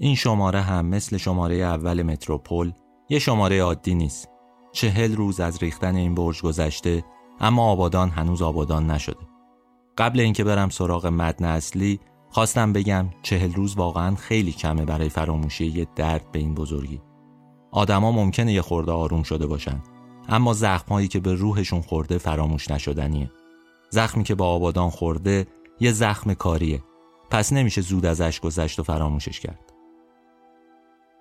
[0.00, 2.72] این شماره هم مثل شماره اول متروپول
[3.08, 4.28] یه شماره عادی نیست.
[4.72, 7.04] چهل روز از ریختن این برج گذشته
[7.40, 9.28] اما آبادان هنوز آبادان نشده.
[9.98, 12.00] قبل اینکه برم سراغ متن اصلی
[12.30, 17.00] خواستم بگم چهل روز واقعا خیلی کمه برای فراموشی یه درد به این بزرگی.
[17.72, 19.82] آدما ممکنه یه خورده آروم شده باشن
[20.28, 23.30] اما زخمهایی که به روحشون خورده فراموش نشدنیه.
[23.90, 25.46] زخمی که با آبادان خورده
[25.80, 26.82] یه زخم کاریه.
[27.30, 29.77] پس نمیشه زود ازش گذشت و فراموشش کرد.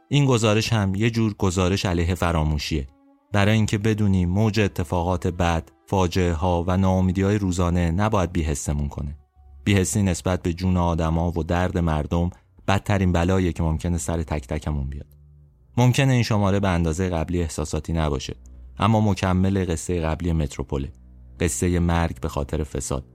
[0.09, 2.87] این گزارش هم یه جور گزارش علیه فراموشیه
[3.33, 9.17] برای اینکه بدونیم موج اتفاقات بد، فاجعه ها و ناامیدی های روزانه نباید بیحسمون کنه.
[9.63, 12.29] بیحسی نسبت به جون آدما و درد مردم
[12.67, 15.17] بدترین بلاییه که ممکنه سر تک تکمون بیاد.
[15.77, 18.35] ممکنه این شماره به اندازه قبلی احساساتی نباشه
[18.79, 20.91] اما مکمل قصه قبلی متروپوله.
[21.39, 23.05] قصه مرگ به خاطر فساد.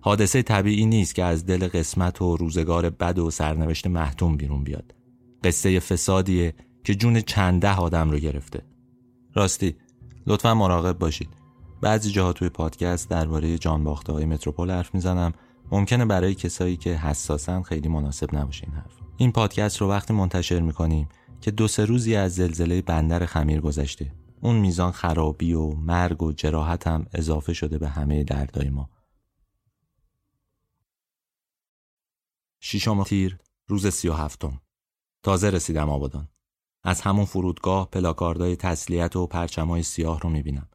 [0.00, 4.94] حادثه طبیعی نیست که از دل قسمت و روزگار بد و سرنوشت محتوم بیرون بیاد.
[5.44, 6.54] قصه فسادیه
[6.84, 8.62] که جون چند ده آدم رو گرفته.
[9.34, 9.76] راستی
[10.26, 11.28] لطفا مراقب باشید.
[11.80, 15.32] بعضی جاها توی پادکست درباره جانباخته های متروپول حرف می‌زنم.
[15.72, 20.60] ممکنه برای کسایی که حساسن خیلی مناسب نباشه این حرف این پادکست رو وقتی منتشر
[20.60, 21.08] می‌کنیم
[21.40, 26.32] که دو سه روزی از زلزله بندر خمیر گذشته اون میزان خرابی و مرگ و
[26.32, 28.90] جراحت هم اضافه شده به همه دردای ما.
[32.60, 34.60] شیشم تیر روز سی و هفتم.
[35.22, 36.28] تازه رسیدم آبادان
[36.84, 40.68] از همون فرودگاه پلاکاردای تسلیت و پرچمای سیاه رو می‌بینم.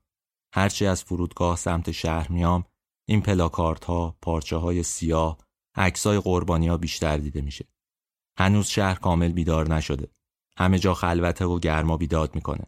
[0.53, 2.63] هرچی از فرودگاه سمت شهر میام
[3.07, 5.37] این پلاکاردها، پارچه های سیاه،
[5.75, 7.65] عکسای قربانی ها بیشتر دیده میشه.
[8.37, 10.07] هنوز شهر کامل بیدار نشده.
[10.57, 12.65] همه جا خلوته و گرما بیداد می‌کنه.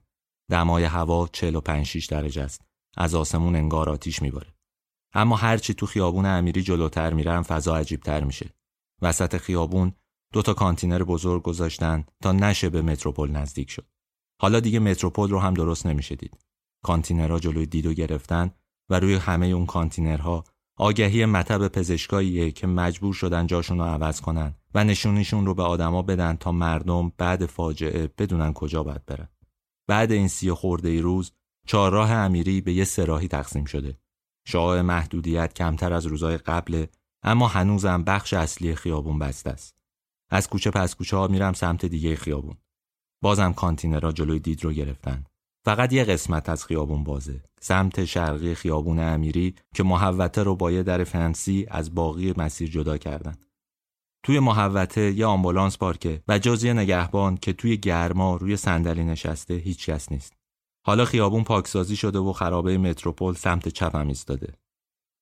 [0.50, 2.62] دمای هوا 45 6 درجه است.
[2.98, 4.56] از آسمون انگار آتیش میباره.
[5.14, 8.54] اما هرچی تو خیابون امیری جلوتر میرم فضا عجیبتر میشه.
[9.02, 9.94] وسط خیابون
[10.34, 13.86] دو تا کانتینر بزرگ گذاشتن تا نشه به متروپول نزدیک شد.
[14.42, 16.38] حالا دیگه متروپول رو هم درست نمیشه دید.
[16.84, 18.52] کانتینرها جلوی دیدو گرفتن
[18.90, 20.44] و روی همه اون کانتینرها
[20.78, 26.02] آگهی مطب پزشکاییه که مجبور شدن جاشون رو عوض کنن و نشونیشون رو به آدما
[26.02, 29.30] بدن تا مردم بعد فاجعه بدونن کجا باید برن.
[29.88, 31.32] بعد این سی خورده ای روز
[31.68, 34.00] چهارراه امیری به یه سراحی تقسیم شده.
[34.48, 36.86] شعاع محدودیت کمتر از روزای قبل
[37.24, 39.79] اما هنوزم بخش اصلی خیابون بسته است.
[40.30, 42.58] از کوچه پس کوچه ها میرم سمت دیگه خیابون.
[43.22, 45.24] بازم کانتینرها جلوی دید رو گرفتن.
[45.66, 47.44] فقط یه قسمت از خیابون بازه.
[47.62, 52.98] سمت شرقی خیابون امیری که محوته رو با یه در فنسی از باقی مسیر جدا
[52.98, 53.38] کردن.
[54.24, 59.54] توی محوته یه آمبولانس پارکه و جز یه نگهبان که توی گرما روی صندلی نشسته
[59.54, 60.34] هیچ کس نیست.
[60.86, 64.54] حالا خیابون پاکسازی شده و خرابه متروپول سمت چپم ایستاده.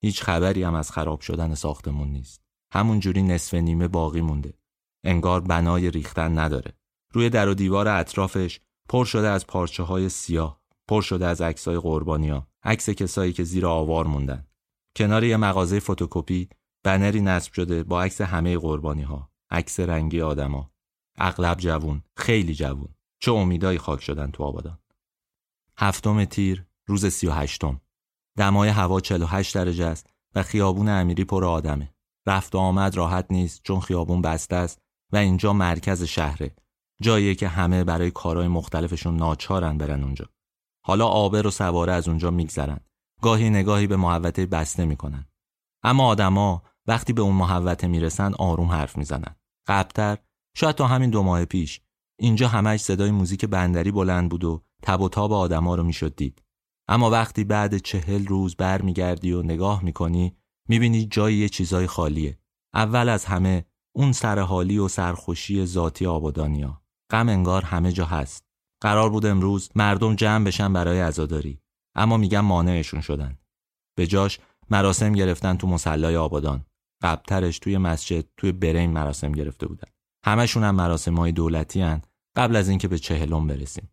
[0.01, 2.41] هیچ خبری هم از خراب شدن ساختمون نیست.
[2.73, 4.53] همون جوری نصف نیمه باقی مونده.
[5.07, 6.73] انگار بنای ریختن نداره.
[7.13, 8.59] روی در و دیوار اطرافش
[8.89, 13.67] پر شده از پارچه های سیاه، پر شده از عکسای قربانیا، عکس کسایی که زیر
[13.67, 14.47] آوار موندن.
[14.95, 16.49] کنار یه مغازه فتوکپی
[16.83, 20.71] بنری نصب شده با عکس همه قربانی ها، عکس رنگی آدما.
[21.17, 22.89] اغلب جوون، خیلی جوون.
[23.19, 24.77] چه امیدایی خاک شدن تو آبادان.
[25.77, 27.81] هفتم تیر روز سی و هشتم.
[28.37, 31.93] دمای هوا 48 درجه است و خیابون امیری پر آدمه.
[32.27, 34.81] رفت و آمد راحت نیست چون خیابون بسته است
[35.11, 36.55] و اینجا مرکز شهره
[37.01, 40.29] جاییه که همه برای کارهای مختلفشون ناچارن برن اونجا.
[40.85, 42.79] حالا آبر و سواره از اونجا میگذرن.
[43.21, 45.25] گاهی نگاهی به محوطه بسته می‌کنن.
[45.83, 49.35] اما آدما وقتی به اون محوطه می‌رسن آروم حرف می‌زنن.
[49.67, 50.17] قبلتر
[50.55, 51.81] شاید تا همین دو ماه پیش
[52.19, 56.43] اینجا همش صدای موزیک بندری بلند بود و تب و تاب آدما رو می‌شد دید.
[56.87, 60.37] اما وقتی بعد چهل روز برمیگردی و نگاه می‌کنی
[60.69, 62.39] می‌بینی جای یه چیزای خالیه.
[62.73, 63.65] اول از همه
[63.97, 66.81] اون سرحالی و سرخوشی ذاتی آبادانیا.
[67.11, 68.43] غم انگار همه جا هست.
[68.81, 71.59] قرار بود امروز مردم جمع بشن برای عزاداری.
[71.95, 73.37] اما میگم مانعشون شدن.
[73.97, 74.39] به جاش
[74.69, 76.65] مراسم گرفتن تو مسلای آبادان.
[77.03, 79.87] قبلترش توی مسجد توی برین مراسم گرفته بودن.
[80.25, 82.01] همشون هم مراسم های دولتی هن.
[82.35, 83.89] قبل از اینکه به چهلم برسیم.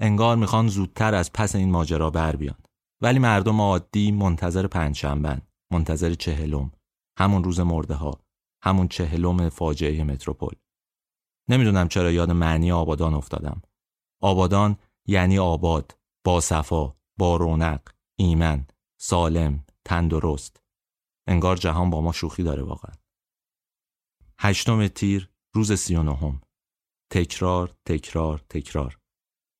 [0.00, 2.58] انگار می‌خوان زودتر از پس این ماجرا بر بیان.
[3.02, 5.40] ولی مردم عادی منتظر پنجشنبن
[5.72, 6.70] منتظر چهلم.
[7.18, 8.20] همون روز مرده ها
[8.68, 10.54] همون چهلم فاجعه متروپول.
[11.48, 13.62] نمی‌دونم چرا یاد معنی آبادان افتادم.
[14.22, 14.76] آبادان
[15.06, 17.88] یعنی آباد با صفا با رونق
[18.18, 18.66] ایمن
[19.00, 20.62] سالم تندرست.
[21.26, 22.94] انگار جهان با ما شوخی داره واقعا.
[24.38, 26.40] هشتم تیر روز سی و نهم.
[27.12, 28.98] تکرار تکرار تکرار.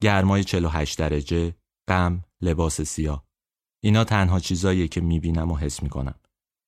[0.03, 1.55] گرمای 48 درجه
[1.89, 3.27] غم لباس سیاه.
[3.83, 6.21] اینا تنها چیزاییه که می‌بینم و حس می‌کنم.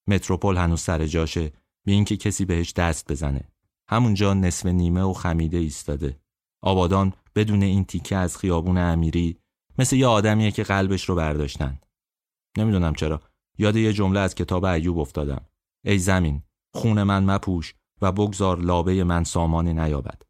[0.09, 1.53] متروپول هنوز سر جاشه.
[1.85, 3.49] بی اینکه کسی بهش دست بزنه.
[3.89, 6.21] همونجا نصف نیمه و خمیده ایستاده.
[6.63, 9.41] آبادان بدون این تیکه از خیابون امیری
[9.79, 11.81] مثل یه آدمیه که قلبش رو برداشتن.
[12.59, 13.21] نمی‌دونم چرا.
[13.59, 15.47] یاد یه جمله از کتاب ایوب افتادم.
[15.85, 16.43] ای زمین
[16.75, 20.23] خون من مپوش و بگذار لابه من سامانی نیابد.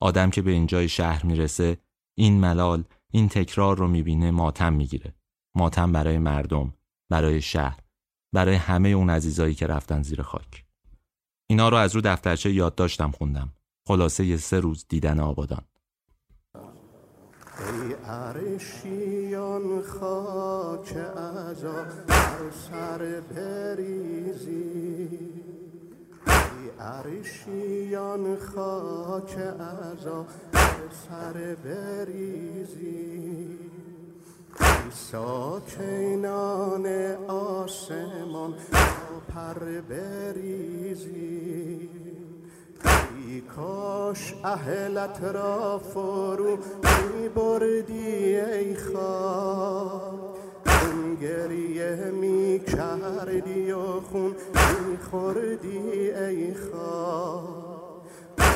[0.00, 1.78] آدم که به اینجای شهر می‌رسه
[2.18, 5.14] این ملال این تکرار رو می‌بینه ماتم می‌گیره.
[5.56, 6.74] ماتم برای مردم
[7.10, 7.80] برای شهر
[8.34, 10.67] برای همه اون عزیزایی که رفتن زیر خاک.
[11.50, 13.52] اینا رو از رو دفترچه یاد داشتم خوندم.
[13.86, 15.62] خلاصه یه سه روز دیدن آبادان.
[17.58, 25.08] ای عرشیان خاک ازا بر سر بریزی.
[26.26, 33.58] ای عرشیان خاک ازا بر سر بریزی.
[34.90, 36.86] ساکنان
[37.28, 38.54] آسمان
[39.34, 41.48] پر بریزی.
[43.28, 50.18] ای کاش اهلت را فرو می بردی ای خواهد
[50.66, 54.34] خون گریه می کردی و خون
[54.90, 57.67] می خوردی ای خواه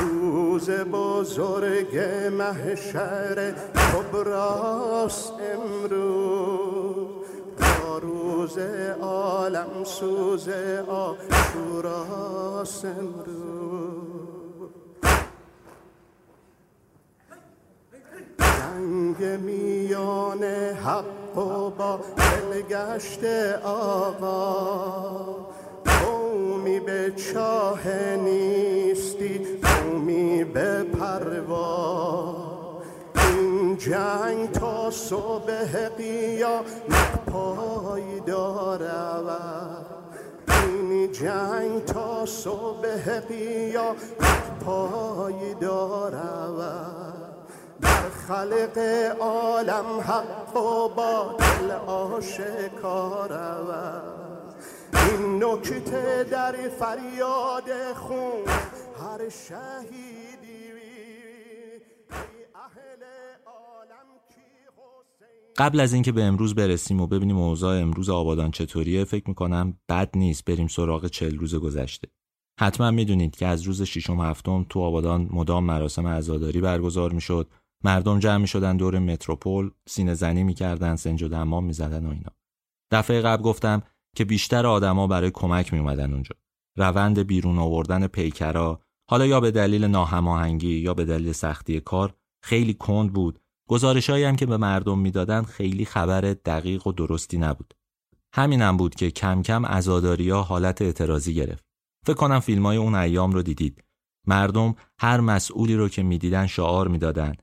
[0.03, 1.99] روز بزرگ
[2.33, 7.27] محشر کبراس امروز.
[7.59, 8.59] تا روز
[9.03, 10.49] عالم سوز
[10.89, 14.23] آشوراس امروز.
[18.39, 20.45] جنگ میان
[20.85, 22.01] حق و با
[22.71, 23.25] گشت
[23.65, 25.47] آقا
[26.73, 32.37] قومی به چاه نیستی قومی به پروا.
[33.15, 39.87] این جنگ تا صبح قیامت پای رود
[40.49, 47.13] این جنگ تا صبح قیامت پای رود
[47.81, 48.79] در خلق
[49.21, 54.22] عالم حق و باطل آشکار رود.
[55.13, 58.45] این نکته در فریاد خون
[59.01, 60.53] هر شهیدی.
[65.57, 70.11] قبل از اینکه به امروز برسیم و ببینیم اوضاع امروز آبادان چطوریه فکر می‌کنم بد
[70.15, 72.09] نیست بریم سراغ چل روز گذشته.
[72.61, 77.51] حتما می‌دونید که از روز ششم هفتم تو آبادان مدام مراسم عزاداری برگزار می‌شد.
[77.85, 82.31] مردم جمع می‌شدن دور متروپول سینه زنی می‌کردن سنج و دمام می‌زدن و اینا.
[82.91, 83.83] دفعه قبل گفتم
[84.17, 86.37] که بیشتر آدما برای کمک می اومدن اونجا.
[86.77, 88.81] روند بیرون آوردن پیکرا
[89.11, 92.15] حالا یا به دلیل ناهماهنگی یا به دلیل سختی کار
[92.45, 93.39] خیلی کند بود.
[93.69, 97.75] گزارشهایی هم که به مردم می‌دادن خیلی خبر دقیق و درستی نبود.
[98.35, 101.65] همینم بود که کم کم ها حالت اعتراضی گرفت.
[102.07, 103.85] فکر کنم فیلم های اون ایام رو دیدید.
[104.27, 107.35] مردم هر مسئولی رو که می‌دیدن شعار می‌دادن.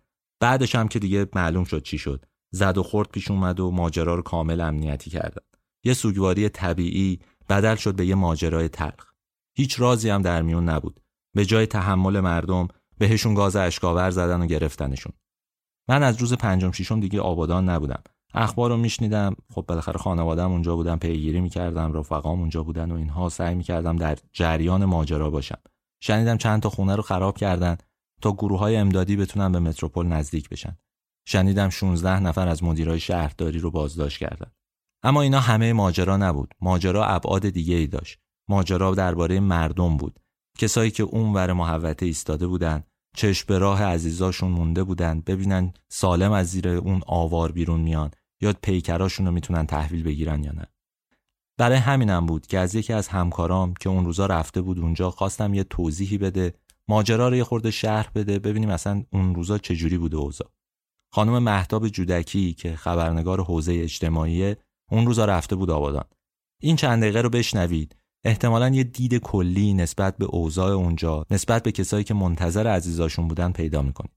[0.41, 2.25] بعدش هم که دیگه معلوم شد چی شد.
[2.51, 5.48] زد و خورد پیش اومد و ماجرا رو کامل امنیتی کردن.
[5.83, 9.13] یه سوگواری طبیعی بدل شد به یه ماجرای تلخ.
[9.55, 10.99] هیچ رازی هم در میون نبود.
[11.35, 12.67] به جای تحمل مردم
[12.97, 15.13] بهشون گاز اشکاور زدن و گرفتنشون.
[15.89, 18.03] من از روز پنجم ششم دیگه آبادان نبودم.
[18.33, 23.29] اخبار رو میشنیدم خب بالاخره خانوادم اونجا بودم پیگیری می‌کردم رفقام اونجا بودن و اینها
[23.29, 25.59] سعی می‌کردم در جریان ماجرا باشم
[26.01, 27.77] شنیدم چند تا خونه رو خراب کردن
[28.21, 30.77] تا گروه های امدادی بتونن به متروپول نزدیک بشن
[31.27, 34.51] شنیدم 16 نفر از مدیرای شهرداری رو بازداشت کردن
[35.03, 36.53] اما اینا همه ماجرا نبود.
[36.61, 38.19] ماجرا ابعاد دیگه ای داشت.
[38.49, 40.19] ماجرا درباره مردم بود.
[40.57, 42.83] کسایی که اون ور محوطه ایستاده بودن
[43.15, 48.53] چشم به راه عزیزاشون مونده بودن ببینن سالم از زیر اون آوار بیرون میان یا
[48.61, 50.65] پیکراشون رو می‌تونن تحویل بگیرن یا نه.
[51.57, 55.53] برای همینم بود که از یکی از همکارام که اون روزا رفته بود اونجا خواستم
[55.53, 56.53] یه توضیحی بده
[56.87, 60.49] ماجرا رو یه خورده شهر بده ببینیم اصلا اون روزا چجوری بوده اوضاع.
[61.11, 64.55] خانم مهتاب جودکی که خبرنگار حوزه اجتماعی
[64.91, 66.05] اون روزا رفته بود آبادان.
[66.61, 67.95] این چند دقیقه رو بشنوید.
[68.25, 73.51] احتمالا یه دید کلی نسبت به اوضاع اونجا نسبت به کسایی که منتظر عزیزاشون بودن
[73.51, 74.11] پیدا می‌کنید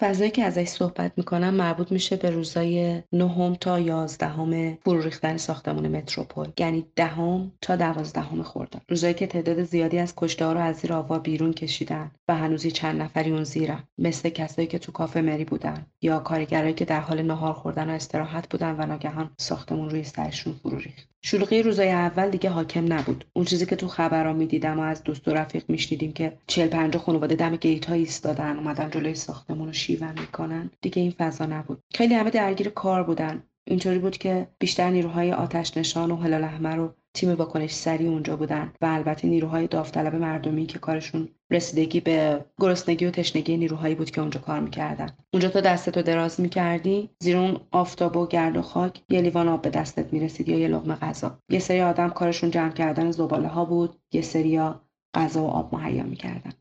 [0.00, 5.88] فضایی که ازش صحبت می‌کنم مربوط میشه به روزای نهم تا یازدهم فرو ریختن ساختمون
[5.88, 6.48] متروپول.
[6.58, 8.80] یعنی دهم تا دوازدهم خوردن.
[8.88, 12.10] روزایی که تعداد زیادی از کشته ها رو از زیر آوار بیرون کشیدن.
[12.34, 16.84] هنوزی چند نفری اون زیرن مثل کسایی که تو کافه مری بودن یا کارگرایی که
[16.84, 21.08] در حال نهار خوردن و استراحت بودن و ناگهان ساختمون روی سرشون فرو ریخت.
[21.24, 23.24] شلوغی روزای اول دیگه حاکم نبود.
[23.32, 27.02] اون چیزی که تو خبرها می‌دیدم و از دوست و رفیق میشنیدیم که چهل پنجاه
[27.02, 31.82] خانواده دم گیت ها ایستادن اومدن جلوی ساختمون رو شیون می‌کنن دیگه این فضا نبود.
[31.94, 33.42] خیلی همه درگیر کار بودن.
[33.64, 38.36] اینطوری بود که بیشتر نیروهای آتش نشان و هلال احمر و تیم واکنش سریع اونجا
[38.36, 44.10] بودن و البته نیروهای داوطلب مردمی که کارشون رسیدگی به گرسنگی و تشنگی نیروهایی بود
[44.10, 45.08] که اونجا کار می‌کردن.
[45.32, 49.62] اونجا تو دستتو دراز می‌کردی زیر اون آفتاب و گرد و خاک یه لیوان آب
[49.62, 51.38] به دستت می‌رسید یا یه لقمه غذا.
[51.48, 54.80] یه سری آدم کارشون جمع کردن زباله ها بود یه سریا
[55.14, 56.52] غذا و آب مهیا می‌کردن.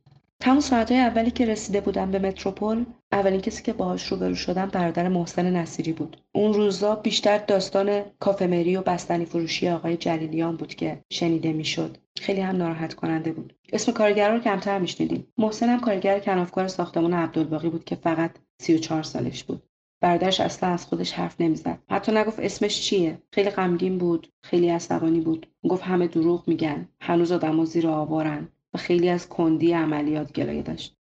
[0.42, 5.08] تمام ساعتهای اولی که رسیده بودم به متروپول اولین کسی که باهاش روبرو شدم برادر
[5.08, 6.18] محسن نصیری بود.
[6.32, 11.98] اون روزا بیشتر داستان کافمری و بستنی فروشی آقای جلیلیان بود که شنیده می‌شد.
[12.22, 13.54] خیلی هم ناراحت کننده بود.
[13.74, 15.28] اسم کارگر رو کمتر میشنیدیم.
[15.38, 18.32] محسن هم کارگر کنافکار ساختمان عبدالباقی بود که فقط
[18.62, 19.64] سی و چهار سالش بود.
[20.02, 21.80] برادرش اصلا از خودش حرف نمی‌زد.
[21.90, 25.48] حتی نگفت اسمش چیه؟ خیلی غمگین بود خیلی عصبانی بود.
[25.70, 26.88] گفت همه دروغ میگن.
[27.02, 28.48] هنوز آدما زیر آوارن.
[28.74, 30.96] و خیلی از کندی عملیات گلایه داشت.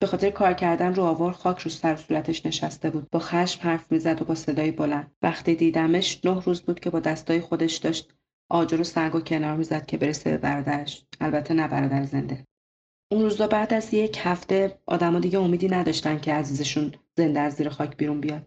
[0.00, 3.10] به خاطر کار کردن رو آوار خاک رو سر صورتش نشسته بود.
[3.12, 5.12] با خشم حرف می‌زد و با صدای بلند.
[5.22, 8.12] وقتی دیدمش نه روز بود که با دستای خودش داشت
[8.50, 11.06] آجر و سنگ و کنار می‌زد که برسه به برادرش.
[11.20, 12.44] البته نه برادر زنده.
[13.12, 17.68] اون روزا بعد از یک هفته آدما دیگه امیدی نداشتن که عزیزشون زنده از زیر
[17.68, 18.46] خاک بیرون بیاد.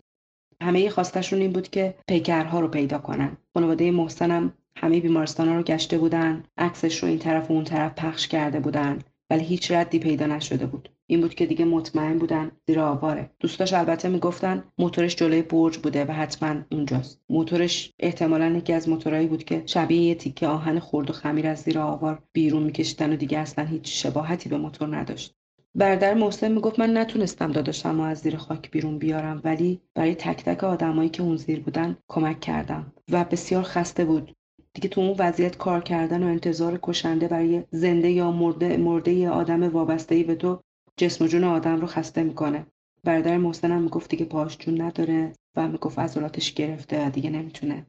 [0.62, 3.38] همه خواستشون این بود که پیکرها رو پیدا کنن.
[3.54, 8.28] خانواده محسنم همه بیمارستان رو گشته بودن عکسش رو این طرف و اون طرف پخش
[8.28, 10.90] کرده بودن ولی هیچ ردی پیدا نشده بود.
[11.08, 13.30] این بود که دیگه مطمئن بودن زیر آواره.
[13.40, 17.22] دوستاش البته می‌گفتن موتورش جلوی برج بوده و حتما اونجاست.
[17.30, 21.60] موتورش احتمالا یکی از موتورهایی بود که شبیه یه تیکه آهن خرد و خمیر از
[21.60, 25.36] زیر آوار بیرون میکشیدن و دیگه اصلا هیچ شباهتی به موتور نداشت.
[25.76, 30.44] برادر محسن می‌گفت من نتونستم داداشم و از زیر خاک بیرون بیارم ولی برای تک
[30.44, 34.36] تک آدمایی که اون زیر بودن کمک کردم و بسیار خسته بود.
[34.74, 39.28] دیگه تو اون وضعیت کار کردن و انتظار کشنده برای زنده یا مرده مرده ی
[39.28, 40.62] آدم وابسته به تو
[40.98, 42.66] جسم و جون آدم رو خسته می‌کنه.
[43.04, 47.86] برادر محسنم می‌گفت دیگه پاش جون نداره و می‌گفت عضلاتش گرفته و دیگه نمی‌تونه.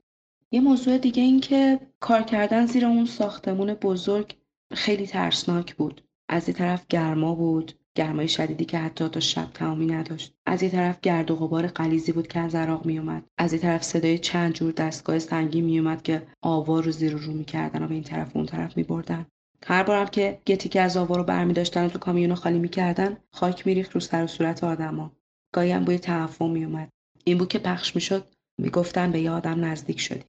[0.52, 4.36] یه موضوع دیگه این که کار کردن زیر اون ساختمون بزرگ
[4.72, 6.04] خیلی ترسناک بود.
[6.28, 7.72] از یه طرف گرما بود.
[7.96, 10.34] گرمای شدیدی که حتی تا شب تمامی نداشت.
[10.46, 13.82] از یه طرف گرد و غبار غلیظی بود که از عراق میومد از یه طرف
[13.82, 17.94] صدای چند جور دستگاه سنگی میومد که آوار رو زیر و رو می‌کردن و به
[17.94, 19.26] این طرف و اون طرف میبردن.
[19.66, 23.66] هر بارم که یه تیکه از آوار رو برمیداشتن و تو کامیون خالی می‌کردن خاک
[23.66, 25.12] میریخت رو سر و صورت آدما.
[25.54, 26.88] گاهی هم بوی تعفن میومد
[27.24, 28.26] این بود که پخش می‌شد
[28.58, 30.24] می‌گفتن به یه آدم نزدیک شدی.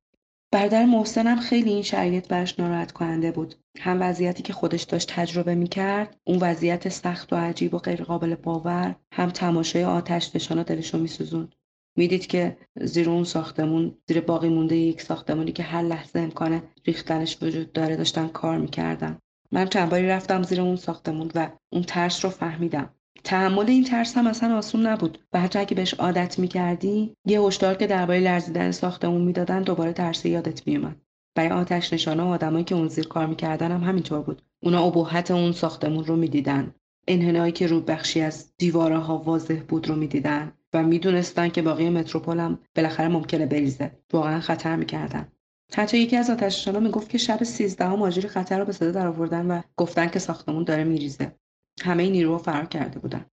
[0.54, 3.56] برادر محسنم خیلی این شرایط براش ناراحت کننده بود.
[3.80, 8.96] هم وضعیتی که خودش داشت تجربه می‌کرد اون وضعیت سخت و عجیب و غیرقابل باور
[9.14, 11.56] هم تماشای آتش نشانا دلشو میسوزوند.
[11.98, 17.38] می‌دید که زیر اون ساختمون زیر باقی مونده یک ساختمونی که هر لحظه امکان ریختنش
[17.42, 19.18] وجود داره داشتن کار می‌کردن.
[19.52, 22.90] من چند باری رفتم زیر اون ساختمون و اون ترس رو فهمیدم.
[23.24, 25.20] تحمل این ترس هم اصلا آسون نبود.
[25.34, 30.26] و حتی اگه بهش عادت می‌کردی یه هشدار که درباره لرزیدن ساختمون می‌دادن دوباره ترس
[30.26, 30.96] یادت میومد
[31.36, 34.42] برای آتش نشانه و آدمایی که اون زیر کار می‌کردن هم همینطور بود.
[34.64, 36.76] اونا ابهت اون ساختمون رو می‌دیدن.
[37.08, 40.52] انحنایی که رو بخشی از دیوارها واضح بود رو می‌دیدن.
[40.74, 43.92] و می‌دونستن که باقی متروپول هم بالاخره ممکنه بریزه.
[44.14, 45.28] واقعا خطر می‌کردن.
[45.74, 49.62] حتی یکی از آتش می‌گفت که شب سیزدهم ماجری خطر رو به صدا درآوردن و
[49.78, 51.36] گفتن که ساختمون داره میریزه.
[51.82, 53.26] همه نیروها فرار کرده بودن.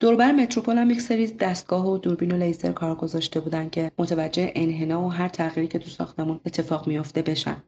[0.00, 4.52] دوربر متروپول هم یک سری دستگاه و دوربین و لیزر کار گذاشته بودن که متوجه
[4.54, 7.62] انحنا و هر تغییری که تو ساختمون اتفاق میافته بشن.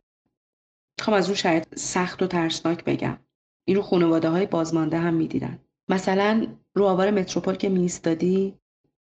[0.98, 3.18] می‌خوام از اون شاید سخت و ترسناک بگم.
[3.64, 5.58] این رو خانواده های بازمانده هم می‌دیدن.
[5.88, 8.54] مثلا رو آوار متروپول که میستادی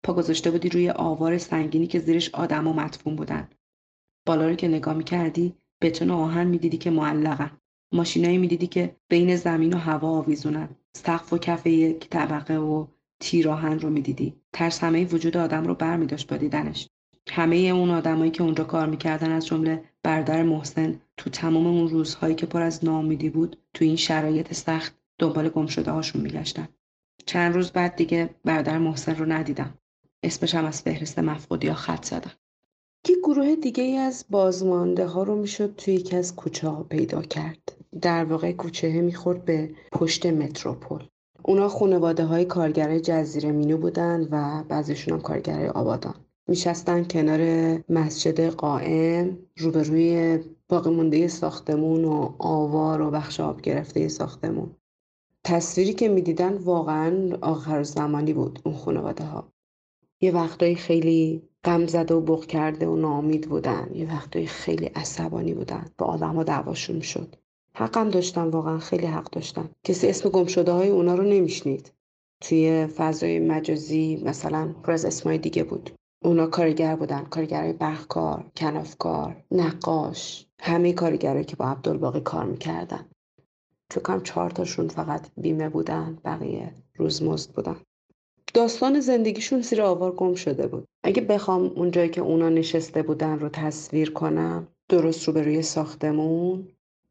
[0.04, 3.50] پا گذاشته بودی روی آوار سنگینی که زیرش آدم و مدفون بودن.
[4.28, 7.52] بالا رو که نگاه می‌کردی بتون آهن می‌دیدی که معلقن.
[7.92, 10.70] ماشینایی می‌دیدی که بین زمین و هوا آویزونن.
[10.96, 12.86] سقف و کف یک طبقه و
[13.20, 14.36] تیراهن رو می‌دیدی.
[14.54, 16.90] ترس همه وجود آدم رو بر میداشت با دیدنش.
[17.32, 22.36] همه اون آدمایی که اونجا کار می‌کردن از جمله بردر محسن تو تمام اون روزهایی
[22.36, 26.68] که پر از ناامیدی بود تو این شرایط سخت دنبال گم شده هاشون میگشتن.
[27.26, 29.74] چند روز بعد دیگه بردر محسن رو ندیدم.
[30.24, 32.32] اسمش هم از فهرست مفقودی ها خط زدم.
[33.10, 37.67] یک گروه دیگه از بازمانده ها رو می‌شد توی یکی از کوچه ها پیدا کرد.
[38.02, 41.04] در واقع کوچه می‌خورد به پشت متروپول.
[41.44, 46.16] اونا خانواده های کارگرای جزیره مینو بودن و بعضیشون هم کارگرای آبادان.
[46.48, 47.40] میشستن کنار
[47.90, 50.40] مسجد قائم روبروی
[50.70, 54.76] باقی مونده ساختمون و آوار و بخش آب گرفته ساختمون.
[55.44, 59.52] تصویری که می‌دیدن واقعا آخر زمانی بود اون خانواده ها
[60.22, 63.90] یه وقتایی خیلی غم زده و بغ کرده و نامید بودن.
[63.94, 65.86] یه وقتایی خیلی عصبانی بودن.
[65.98, 67.36] با آدم ها دعواشون شد
[67.80, 71.92] حقم داشتن واقعا خیلی حق داشتن کسی اسم گم شده های اونا رو نمیشنید.
[72.42, 75.90] توی فضای مجازی مثلا پر از اسمای دیگه بود.
[76.24, 83.06] اونا کارگر بودن کارگرای برقکار کنافکار نقاش همه کارگرایی که با عبدالباقی کار می‌کردن.
[83.92, 87.76] فکر کنم چهار تاشون فقط بیمه بودن بقیه روزمزد بودن.
[88.54, 90.86] داستان زندگیشون زیر آوار گم شده بود.
[91.04, 96.68] اگه بخوام اونجایی که اونا نشسته بودن رو تصویر کنم درست روبروی ساختمون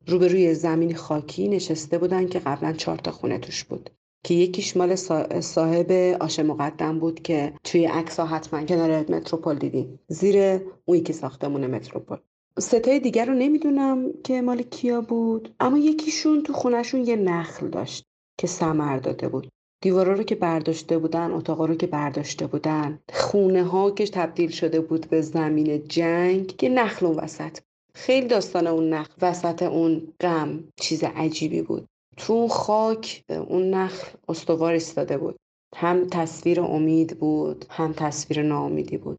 [0.06, 3.90] روبروی زمین خاکی نشسته بودن که قبلا چهار تا خونه توش بود.
[4.24, 4.94] که یکیش مال
[5.40, 11.66] صاحب آش مقدم بود که توی عکس حتما کنار متروپول دیدیم زیر اون که ساختمون
[11.66, 12.18] متروپول.
[12.58, 18.04] ستای دیگر رو نمی‌دونم که مال کیا بود اما یکیشون تو خونشون یه نخل داشت
[18.38, 19.48] که سمر داده بود.
[19.82, 24.80] دیوارا رو که برداشته بودن اتاقا رو که برداشته بودن خونه ها که تبدیل شده
[24.80, 27.58] بود به زمین جنگ که نخل اون وسط
[27.96, 31.86] خیلی داستان اون نخل وسط اون غم چیز عجیبی بود.
[32.16, 35.36] تو خاک اون نخل استوار ایستاده بود.
[35.76, 39.16] هم تصویر امید بود هم تصویر ناامیدی بود.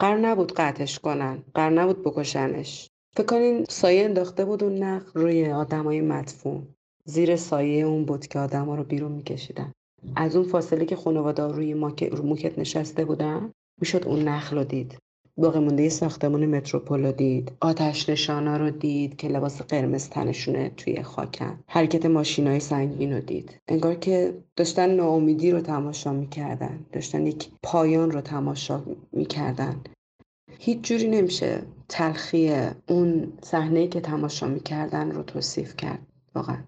[0.00, 2.88] قرار نبود قطعش کنن قرار نبود بکشنش.
[3.16, 6.66] فکر کنین سایه انداخته بود اون نخل روی آدمای مدفون.
[7.04, 9.72] زیر سایه اون بود که آدما رو بیرون میکشیدن.
[10.16, 14.98] از اون فاصله که خانواده روی موکت نشسته بودن می‌شد اون نخل رو دید.
[15.36, 17.52] باقی مونده ساختمون متروپول رو دید.
[17.60, 23.60] آتش نشانا رو دید که لباس قرمز تنشونه توی خاکن حرکت ماشینای سنگین رو دید.
[23.68, 26.86] انگار که داشتن ناامیدی رو تماشا می‌کردن.
[26.92, 29.80] داشتن یک پایان رو تماشا می‌کردن.
[30.58, 32.52] هیچ جوری نمیشه تلخی
[32.88, 36.06] اون صحنه که تماشا می‌کردن رو توصیف کرد.
[36.34, 36.58] واقعا.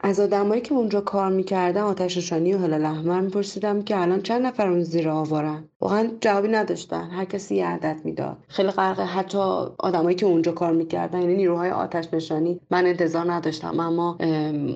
[0.00, 4.46] از آدمایی که اونجا کار می‌کردن آتش نشانی و هلال احمر میپرسیدم که الان چند
[4.46, 7.10] نفر اون زیر آوارن واقعا جوابی نداشتن.
[7.10, 8.36] هر کسی یه عدد می‌داد.
[8.48, 9.38] خیلی غرق حتی
[9.78, 14.18] آدمایی که اونجا کار می‌کردن یعنی نیروهای آتش نشانی من انتظار نداشتم اما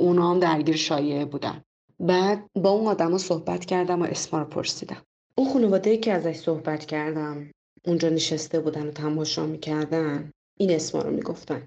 [0.00, 1.62] اونا هم درگیر شایعه بودن.
[2.00, 5.02] بعد با اون آدما صحبت کردم و اسما رو پرسیدم.
[5.34, 7.50] اون خانواده که ازش صحبت کردم
[7.86, 11.62] اونجا نشسته بودن و تماشا می‌کردن این اسما رو می‌گفتن.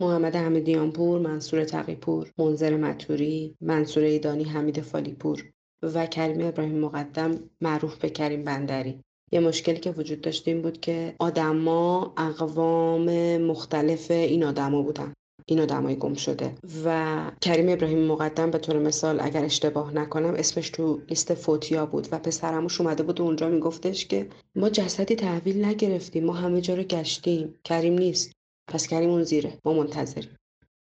[0.00, 5.44] محمد حمیدیانپور، منصور تقیپور، منظر متوری، منصور ایدانی، حمید فالیپور
[5.82, 9.00] و کریم ابراهیم مقدم معروف به کریم بندری.
[9.32, 15.12] یه مشکلی که وجود داشت این بود که آدما اقوام مختلف این آدما بودن.
[15.48, 16.54] این آدمای گم شده.
[16.84, 22.08] و کریم ابراهیم مقدم به طور مثال اگر اشتباه نکنم اسمش تو لیست فوتیا بود
[22.12, 26.74] و پسرموش اومده بود و اونجا میگفتش که ما جسدی تحویل نگرفتیم ما همه جا
[26.74, 27.54] رو گشتیم.
[27.64, 28.35] کریم نیست.
[28.76, 29.58] پس کریم اون زیره.
[29.64, 30.36] ما منتظریم.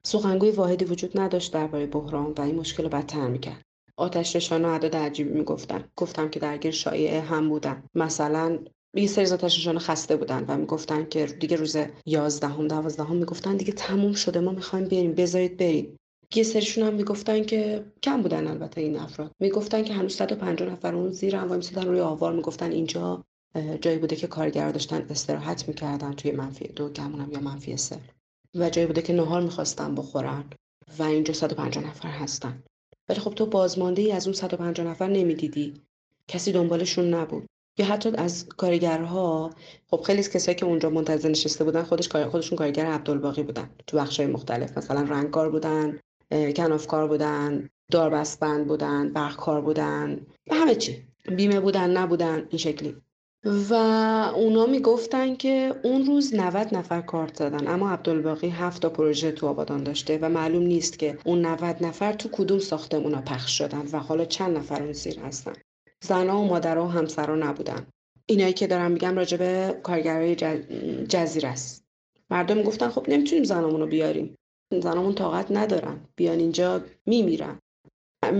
[0.06, 3.62] سخنگوی واحدی وجود نداشت درباره بحران و این مشکل رو بدتر می‌کرد.
[3.96, 5.84] آتش نشان و اعداد عجیبی می‌گفتن.
[5.96, 7.82] گفتم که درگیر شایعه هم بودن.
[7.94, 8.58] مثلا
[8.94, 13.72] یه سری آتش نشان خسته بودن و می‌گفتن که دیگه روز یازدهم دوازدهم می‌گفتن دیگه
[13.72, 15.14] تموم شده ما می‌خوایم بریم.
[15.14, 15.96] بذارید برید
[16.34, 19.30] یه سریشون هم می‌گفتن که کم بودن البته این افراد.
[19.40, 23.24] می‌گفتن که هنوز 150 نفر اون زیر هم روی آوار می‌گفتن اینجا
[23.80, 27.98] جایی بوده که کارگر داشتن استراحت می‌کردن توی منفی دو گمونم یا منفی سه.
[28.54, 30.44] و جایی بوده که نهار می‌خواستن بخورن
[30.98, 32.62] و اینجا 150 نفر هستن.
[33.08, 35.74] ولی خب تو بازمانده ای از اون 150 نفر نمی‌دیدی.
[36.28, 37.46] کسی دنبالشون نبود.
[37.78, 39.50] یا حتی از کارگرها
[39.90, 43.70] خب خیلی از کسایی که اونجا منتظر نشسته بودن خودش خودشون کارگر عبدالباقی بودن.
[43.86, 45.98] تو بخشای مختلف مثلا رنگکار بودن
[46.30, 51.06] کنافکار بودن داربستبند بودن برقکار بودن همه چی.
[51.36, 52.96] بیمه بودن نبودن این شکلی.
[53.44, 53.74] و
[54.34, 57.68] اونا می‌گفتن که اون روز 90 نفر کارت زدن.
[57.68, 62.12] اما عبدالباقی هفت تا پروژه تو آبادان داشته و معلوم نیست که اون 90 نفر
[62.12, 65.52] تو کدوم ساختمونا پخش شدن و حالا چند نفر اون زیر هستن.
[66.04, 67.86] زنها و مادرها و همسرا نبودن.
[68.26, 70.36] اینایی که دارم میگم راجبه کارگرای
[71.08, 71.84] جزیره است.
[72.30, 74.34] مردم گفتن خب نمی‌تونیم زنامون رو بیاریم.
[74.82, 76.00] زنامون طاقت ندارن.
[76.16, 77.58] بیان اینجا میمیرن.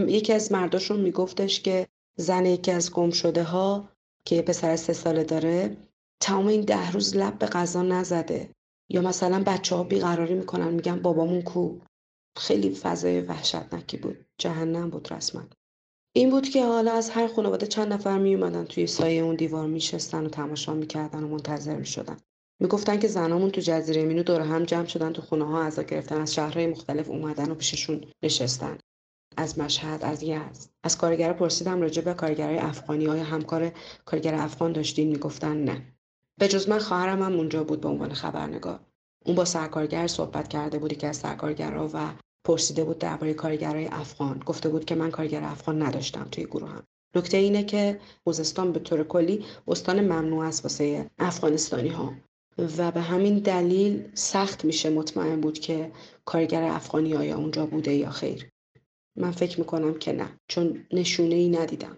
[0.09, 1.87] یکی از مرداشون میگفتش که
[2.17, 3.94] زن یکی از گم شده ها
[4.27, 5.77] که یه پسر سه ساله داره
[6.23, 8.51] تمام این ده روز لب به غذا نزده.
[8.91, 11.79] یا مثلا بچه ها بیقراری می‌کنن میگن بابامون کو.
[12.39, 14.17] خیلی فضای وحشتناکی بود.
[14.39, 15.43] جهنم بود رسما.
[16.17, 19.67] این بود که حالا از هر خانواده چند نفر می اومدن توی سایه اون دیوار
[19.67, 22.17] میشستن و تماشا می‌کردن و منتظر می‌شدن.
[22.61, 26.21] می‌گفتن که زنامون تو جزیره مینو دور هم جمع شدن تو خونه ها عزا گرفتن
[26.21, 28.79] از شهرهای مختلف اومدن و پیششون نشستن.
[29.37, 33.73] از مشهد از یزد از کارگر پرسیدم راجع به کارگرای افغانی های همکار
[34.05, 35.83] کارگر افغان داشتین؟ می‌گفتن نه.
[36.39, 38.81] به جز من خواهرم هم اونجا بود به عنوان خبرنگار.
[39.25, 42.11] اون با سرکارگر صحبت کرده بودی که از سرکارگرها و
[42.45, 44.43] پرسیده بود درباره کارگرای افغان.
[44.47, 46.83] گفته بود که من کارگر افغان نداشتم توی گروه هم.
[47.17, 52.13] نکته اینه که خوزستان به طور کلی استان ممنوع است واسه افغانستانی ها.
[52.79, 55.93] و به همین دلیل سخت میشه مطمئن بود که
[56.25, 58.51] کارگر افغانی آیا اونجا بوده یا خیر.
[59.17, 61.97] من فکر می‌کنم که نه چون نشونه ای ندیدم.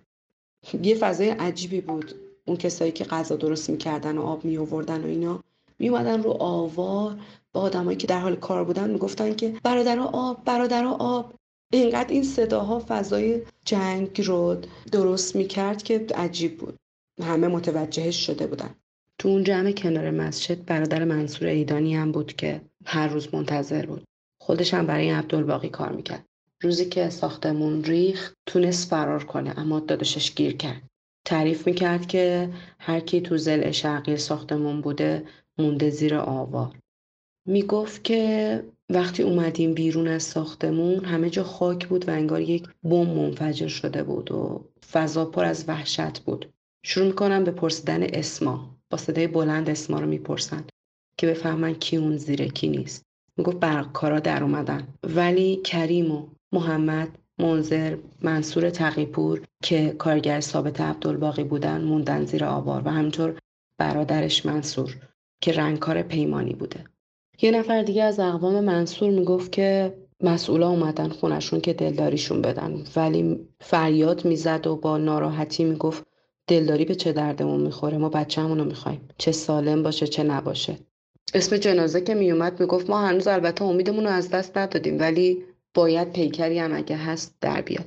[0.82, 2.14] یه فضای عجیبی بود.
[2.44, 5.44] اون کسایی که غذا درست می‌کردن و آب می آوردن و اینا
[5.78, 7.18] می اومدن رو آوار
[7.52, 11.34] با آدمایی که در حال کار بودن می‌گفتن که برادرها آب برادرها آب.
[11.72, 14.56] اینقدر این صداها فضای جنگ رو
[14.92, 16.76] درست می‌کرد که عجیب بود.
[17.22, 18.74] همه متوجهش شده بودن.
[19.18, 24.04] تو اون جمع کنار مسجد برادر منصور ایدانی هم بود که هر روز منتظر بود.
[24.40, 26.25] خودش هم برای عبدالباقی کار می‌کرد.
[26.62, 29.58] روزی که ساختمون ریخ تونست فرار کنه.
[29.58, 30.82] اما داداشش گیر کرد.
[31.26, 35.24] تعریف می‌کرد که هر کی تو زل شرقی ساختمون بوده
[35.58, 36.76] مونده زیر آوار
[37.48, 43.06] می‌گفت که وقتی اومدیم بیرون از ساختمون همه جا خاک بود و انگار یک بم
[43.06, 46.52] منفجر شده بود و فضا پر از وحشت بود.
[46.84, 48.76] شروع می‌کنم به پرسیدن اسما.
[48.90, 50.64] با صدای بلند اسما رو می‌پرسن
[51.18, 53.02] که بفهمن کی اون زیره کی نیست.
[53.36, 54.88] می‌گفت برقکارا در اومدن.
[55.02, 62.82] ولی کریم و محمد منظر منصور تقیپور که کارگر ثابت عبدالباقی بودن موندن زیر آوار
[62.84, 63.38] و همینطور
[63.78, 64.96] برادرش منصور
[65.40, 66.84] که رنگکار پیمانی بوده.
[67.42, 73.48] یه نفر دیگه از اقوام منصور می‌گفت که مسئولا اومدن خونشون که دلداریشون بدن ولی
[73.60, 76.06] فریاد می‌زد و با ناراحتی می‌گفت
[76.46, 79.08] دلداری به چه دردمون می‌خوره؟ ما بچه‌مون رو می‌خوایم.
[79.18, 80.76] چه سالم باشه چه نباشه.
[81.34, 85.44] اسم جنازه که میومد می‌گفت ما هنوز البته امیدمون رو از دست ندادیم ولی
[85.76, 87.86] باید پیکری هم اگه هست در بیاد.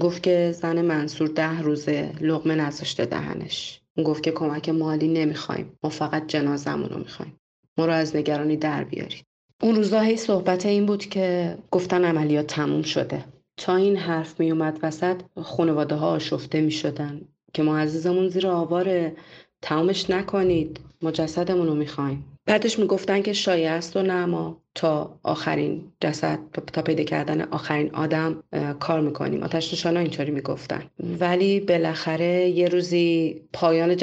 [0.00, 3.80] گفت که زن منصور ده روزه لغمه نذاشته دهنش.
[4.04, 5.72] گفت که کمک مالی نمی‌خوایم.
[5.82, 7.40] ما فقط جنازمون رو می‌خوایم.
[7.78, 9.24] ما رو از نگرانی در بیارید.
[9.62, 13.24] اون روزا هی صحبت این بود که گفتن عملیات تموم شده.
[13.56, 17.20] تا این حرف می اومد وسط خانواده ها آشفته می شدن
[17.52, 19.16] که ما عزیزمون زیر آواره.
[19.62, 20.80] تمامش نکنید.
[21.02, 22.35] ما جسدمون رو می‌خوایم.
[22.46, 26.38] بعدش می‌گفتن که شایع است و نما تا آخرین جسد
[26.72, 28.42] تا پیدا کردن آخرین آدم
[28.80, 29.42] کار می‌کنیم.
[29.42, 30.82] آتش نشانا اینطوری می‌گفتن.
[31.20, 33.96] ولی بالاخره یه روزی پایان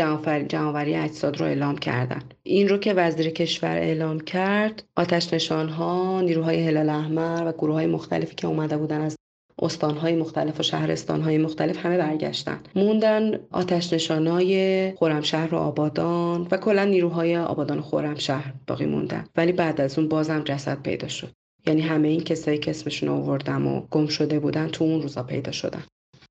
[0.47, 2.21] جمعوری اجساد رو اعلام کردن.
[2.43, 7.73] این رو که وزیر کشور اعلام کرد آتش نشان ها نیروهای هلال احمر و گروه
[7.73, 9.15] های مختلفی که اومده بودن از
[9.59, 12.59] استانهای مختلف و شهرستانهای مختلف همه برگشتن.
[12.75, 19.25] موندن آتش نشانای خورمشهر و آبادان و کلا نیروهای آبادان و خورمشهر باقی موندن.
[19.35, 21.29] ولی بعد از اون بازم جسد پیدا شد.
[21.67, 25.51] یعنی همه این کسایی که اسمشون آوردم و گم شده بودن تو اون روزا پیدا
[25.51, 25.83] شدن.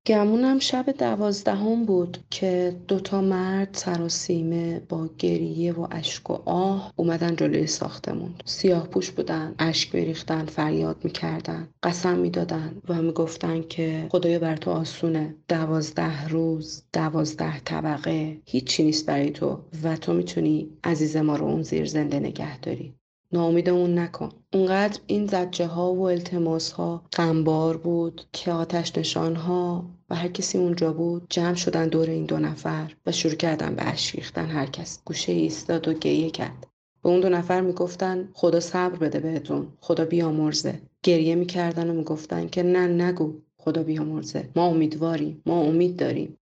[0.07, 7.35] گمونم شب دوازدهم بود که دوتا مرد سراسیمه با گریه و اشک و آه اومدن
[7.35, 8.35] جلوی ساختمون.
[8.45, 14.71] سیاه پوش بودن اشک میریختن فریاد می‌کردن قسم می‌دادن و می‌گفتن که خدایا بر تو
[14.71, 15.35] آسونه.
[15.47, 21.61] دوازده روز دوازده طبقه هیچی نیست برای تو و تو می‌تونی عزیز ما رو اون
[21.61, 22.93] زیر زنده نگه داری.
[23.31, 24.29] ناامیدمون نکن.
[24.53, 30.27] اونقدر این زجه ها و التماس ها غمبار بود که آتش نشان ها و هر
[30.27, 34.65] کسی اونجا بود جمع شدن دور این دو نفر و شروع کردن به اشکیختن هر
[34.65, 34.99] کس.
[35.05, 36.67] گوشه ایستاد و گریه کرد.
[37.03, 40.81] به اون دو نفر می‌گفتن خدا صبر بده بهتون خدا بیامرزه.
[41.03, 44.49] گریه می‌کردن و می‌گفتن که نه نگو خدا بیامرزه.
[44.55, 46.37] ما امیدواریم ما امید داریم.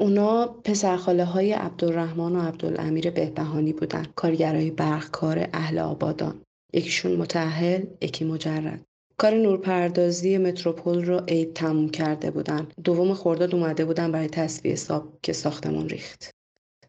[0.00, 6.42] اونا پسرخاله های عبدالرحمن و عبدالامیر بهبهانی بودن کارگرای برقکار اهل آبادان.
[6.72, 8.80] یکیشون متعهل یکی مجرد.
[9.16, 12.68] کار نورپردازی متروپول رو عید تموم کرده بودن.
[12.84, 16.30] دوم خرداد اومده بودن برای تصویه ساب که ساختمون ریخت.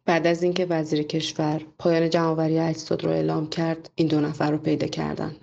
[0.05, 4.57] بعد از اینکه وزیر کشور پایان جمعآوری اجساد رو اعلام کرد این دو نفر رو
[4.57, 5.35] پیدا کردن.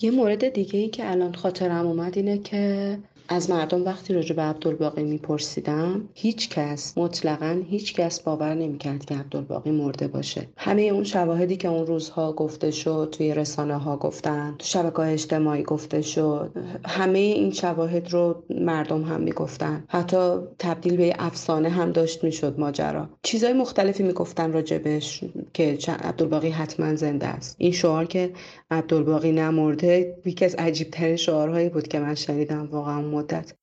[0.00, 2.98] یه مورد دیگه ای که الان خاطرم اومد اینه که
[3.32, 9.14] از مردم وقتی راجع به عبدالباقی میپرسیدم هیچ کس مطلقا هیچ کس باور نمی‌کرد که
[9.14, 10.48] عبدالباقی مرده باشه.
[10.56, 15.62] همه اون شواهدی که اون روزها گفته شد توی رسانه ها گفتن تو شبکه اجتماعی
[15.62, 16.52] گفته شد
[16.86, 19.84] همه این شواهد رو مردم هم می‌گفتن.
[19.88, 23.08] حتی تبدیل به افسانه هم داشت می‌شد ماجرا.
[23.22, 27.56] چیزای مختلفی می‌گفتن راجبش که عبدالباقی حتما زنده است.
[27.58, 28.32] این شعار که
[28.70, 32.66] عبدالباقی نمرده یکی از عجیبترین شعارهایی بود که من شنیدم.
[32.66, 33.54] واقعا مدت.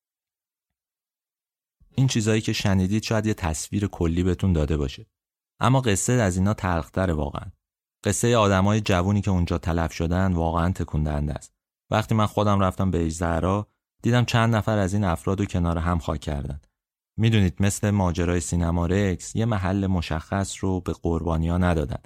[1.95, 5.05] این چیزایی که شنیدید شاید یه تصویر کلی بهتون داده باشه.
[5.59, 7.51] اما قصه از اینا تلختره واقعا.
[8.03, 11.53] قصه آدمای جوونی که اونجا تلف شدن واقعا تکون است.
[11.91, 13.67] وقتی من خودم رفتم به اجزهرا
[14.03, 16.61] دیدم چند نفر از این افراد رو کنار هم خاک کردن.
[17.19, 22.01] می‌دونید مثل ماجرای سینما رکس یه محل مشخص رو به قربانیا ندادن.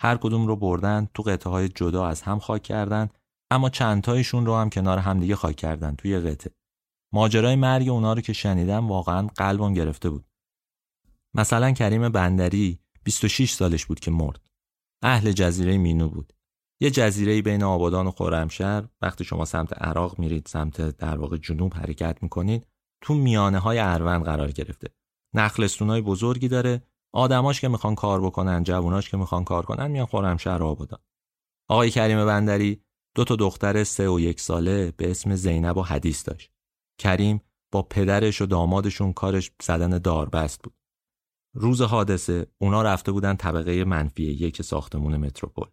[0.00, 3.08] هر کدوم رو بردن تو قطعه های جدا از هم خاک کردن
[3.50, 6.52] اما چندتایشون رو هم کنار همدیگه خاک کردن توی قطعه.
[7.12, 10.24] ماجرای مرگ اونا رو که شنیدم واقعا قلبم گرفته بود.
[11.34, 14.46] مثلا کریم بندری 26 سالش بود که مرد.
[15.02, 16.32] اهل جزیره مینو بود.
[16.80, 21.74] یه جزیره بین آبادان و خرمشهر وقتی شما سمت عراق میرید سمت در واقع جنوب
[21.74, 22.66] حرکت می‌کنید
[23.00, 24.88] تو میانه های اروند قرار گرفته.
[25.34, 26.82] نخلستونای بزرگی داره.
[27.12, 31.00] آدماش که می‌خوان کار بکنن جووناش که می‌خوان کار کنن میان خرمشهر آبادان.
[31.68, 32.82] آقای کریم بندری
[33.14, 36.52] دو تا دختر سه و یک ساله به اسم زینب و حدیث داشت.
[36.98, 37.40] کریم
[37.72, 40.74] با پدرش و دامادشون کارش زدن داربست بود.
[41.54, 45.66] روز حادثه اونا رفته بودن طبقه منفی یک ساختمون متروپول.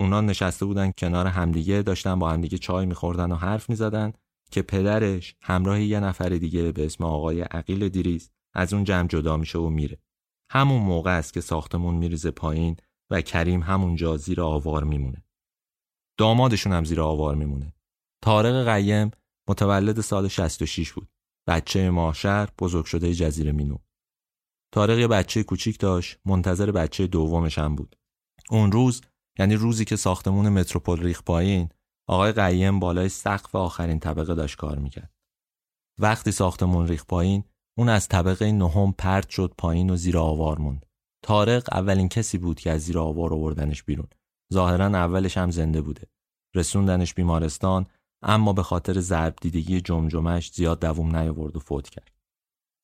[0.00, 4.12] اونا نشسته بودن کنار همدیگه داشتن با همدیگه چای میخوردن و حرف می‌زدن.
[4.54, 9.36] که پدرش همراه یه نفر دیگه به اسم آقای عقیل دیریز از اون جمع جدا
[9.36, 9.98] میشه و میره.
[10.50, 12.76] همون موقع است که ساختمون میریزه پایین
[13.10, 15.24] و کریم همونجا زیر آوار میمونه.
[16.18, 17.74] دامادشون هم زیر آوار میمونه.
[18.24, 19.10] طارق قیم
[19.48, 21.08] متولد سال 66 بود.
[21.48, 23.78] بچه ماشر بزرگ شده جزیره مینو.
[24.74, 27.96] طارق یه بچه کوچیک داشت منتظر بچه دومش هم بود.
[28.50, 29.00] اون روز
[29.38, 31.68] یعنی روزی که ساختمون متروپول ریخ پایین
[32.08, 35.14] آقای قیم بالای سقف آخرین طبقه داشت کار می‌کرد.
[35.98, 37.44] وقتی ساختمون ریخ پایین
[37.78, 40.86] اون از طبقه نهم پرت شد پایین و زیر آوار موند.
[41.24, 44.08] طارق اولین کسی بود که از زیر آوار آوردنش بیرون.
[44.52, 46.06] ظاهرا اولش هم زنده بوده.
[46.54, 47.86] رسوندنش بیمارستان
[48.22, 52.12] اما به خاطر ضرب دیدگی جمجمش زیاد دووم نیاورد و فوت کرد.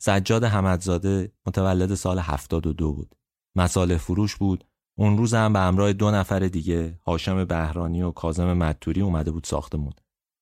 [0.03, 3.15] سجاد حمدزاده متولد سال 72 بود.
[3.57, 4.65] مساله فروش بود
[5.01, 9.45] اون روز هم به همراه دو نفر دیگه هاشم بهرانی و کازم مدتوری اومده بود
[9.45, 9.93] ساختمون.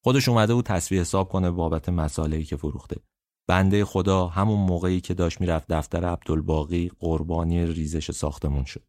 [0.05, 2.97] خودش اومده بود تصویه حساب کنه بابت مسائلی که فروخته.
[3.49, 8.87] بنده خدا همون موقعی که داشت می‌رفت دفتر عبدالباقی قربانی ریزش ساختمون شد.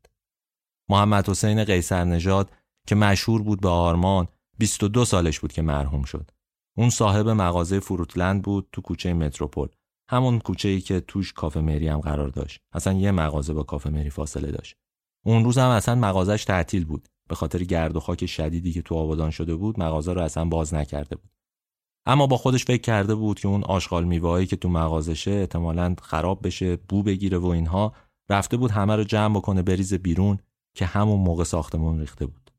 [0.90, 2.52] محمد حسین قیصر نژاد
[2.88, 4.28] که مشهور بود به آرمان
[4.58, 6.32] 22 سالش بود که مرحوم شد.
[6.78, 9.70] اون صاحب مغازه فروتلند بود تو کوچه متروپول.
[10.10, 12.62] همون کوچه ای که توش کافه مری هم قرار داشت.
[12.74, 14.76] اصلا یه مغازه با کافه مری فاصله داشت.
[15.26, 17.08] اون روز هم اصلا مغازش تعطیل بود.
[17.30, 20.74] به خاطر گرد و خاک شدیدی که تو آبادان شده بود مغازه رو اصلا باز
[20.74, 21.32] نکرده بود.
[22.06, 26.48] اما با خودش فکر کرده بود که اون آشغال میوهایی که تو مغازشه احتمالاً خراب
[26.48, 27.94] بشه بو بگیره و اینها
[28.30, 30.40] رفته بود همه رو جمع بکنه بریزه بیرون
[30.76, 32.52] که همون موقع ساختمون ریخته بود.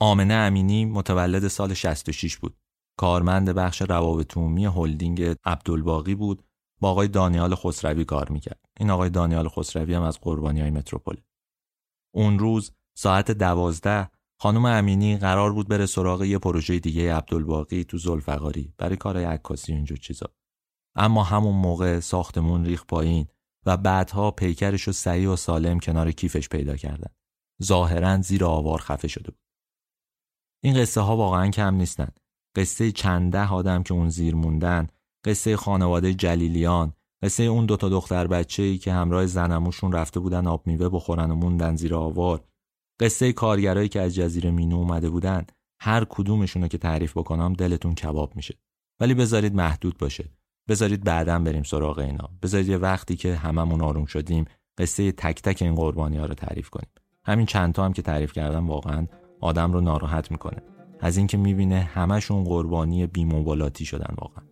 [0.00, 2.56] آمنه امینی متولد سال 66 بود.
[2.98, 6.42] کارمند بخش روابط عمومی هلدینگ عبدالباقی بود.
[6.80, 8.64] با آقای دانیال خسروی کار می‌کرد.
[8.80, 10.70] این آقای دانیال خسروی هم از قربانی های
[12.14, 17.98] اون روز ساعت دوازده خانم امینی قرار بود بره سراغ یه پروژه دیگه عبدالباقی تو
[17.98, 18.74] زلفقاری.
[18.78, 20.26] برای کارهای عکاسی و اینجور چیزا.
[20.96, 23.26] اما همون موقع ساختمون ریخ پایین
[23.66, 27.10] و بعدها پیکرش رو سعی و سالم کنار کیفش پیدا کردن.
[27.62, 29.40] ظاهرا زیر آوار خفه شده بود.
[30.62, 32.08] این قصه ها واقعا کم نیستن.
[32.56, 34.88] قصه چنده آدم که اون زیر موندن
[35.24, 36.92] قصه خانواده جلیلیان
[37.24, 41.34] قصه اون دوتا دختر بچه ای که همراه زنموشون رفته بودن آب میوه بخورن و
[41.34, 42.40] موندن زیر آوار.
[43.00, 45.46] قصه کارگرایی که از جزیره مینو اومده بودن
[45.80, 48.54] هر کدومشون که تعریف بکنم دلتون کباب میشه.
[49.00, 50.30] ولی بذارید محدود باشه.
[50.68, 52.30] بذارید بعدا بریم سراغ اینا.
[52.42, 54.44] بذارید یه وقتی که هممون آروم شدیم
[54.78, 56.90] قصه تک تک این قربانی ها رو تعریف کنیم.
[57.24, 59.06] همین چند تا هم که تعریف کردم واقعا
[59.40, 60.62] آدم رو ناراحت می‌کنه.
[61.00, 64.44] از اینکه می‌بینه همشون قربانی بیموبالاتی شدن واقعا.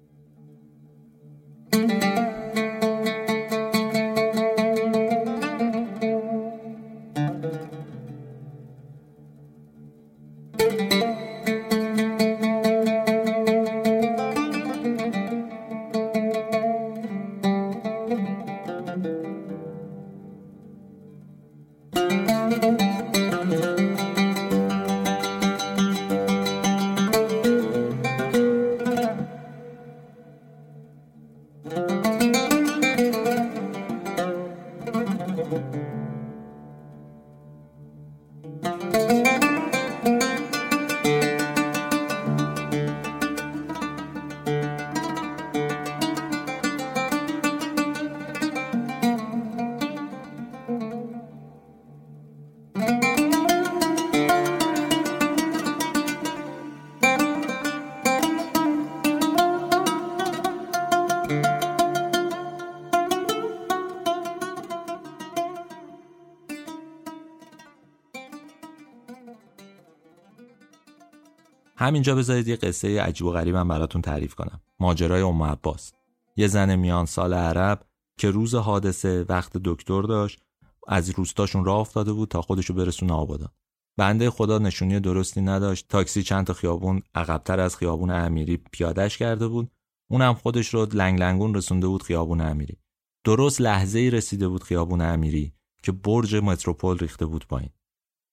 [71.83, 74.61] همینجا بذارید یه قصه عجیب و غریبم براتون تعریف کنم.
[74.81, 75.93] ماجرای ام عباس.
[76.37, 77.87] یه زن میان سال عرب
[78.19, 80.41] که روز حادثه وقت دکتر داشت
[80.89, 83.49] از روستاشون راه افتاده بود تا خودشو برسونه آبادان.
[83.97, 85.89] بنده خدا نشونی درستی نداشت.
[85.89, 89.71] تاکسی چند تا خیابون عقبتر از خیابون امیری پیادش کرده بود.
[90.11, 92.79] اونم خودش رو لنگ لنگون رسونده بود خیابون امیری.
[93.25, 97.71] درست لحظه ای رسیده بود خیابون امیری که برج متروپول ریخته بود پایین.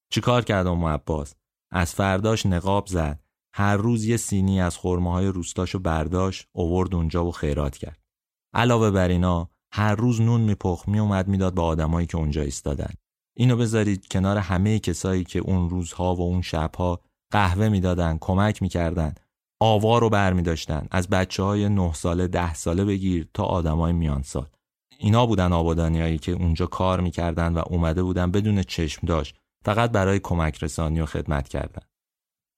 [0.09, 1.35] چیکار کرد ام عباس؟
[1.71, 3.19] از فرداش نقاب زد.
[3.59, 7.99] هر روز یه سینی از خرماهای روستاشو برداشت اوورد اونجا و خیرات کرد.
[8.53, 12.93] علاوه بر اینا هر روز نون میپخت میومد می‌داد به آدمایی که اونجا ایستادن.
[13.37, 19.13] اینو بذارید کنار همه کسایی که اون روزها و اون شبها قهوه می‌دادن کمک می‌کردن
[19.61, 20.43] آوا رو بر می
[20.91, 24.47] از بچه های نه ساله ده ساله بگیر تا آدمای میان سال.
[24.97, 29.35] اینا بودن آبادانیایی که اونجا کار می‌کردن و اومده بودن بدون چشم داشت.
[29.65, 31.88] فقط برای کمک رسانی و خدمت کردن.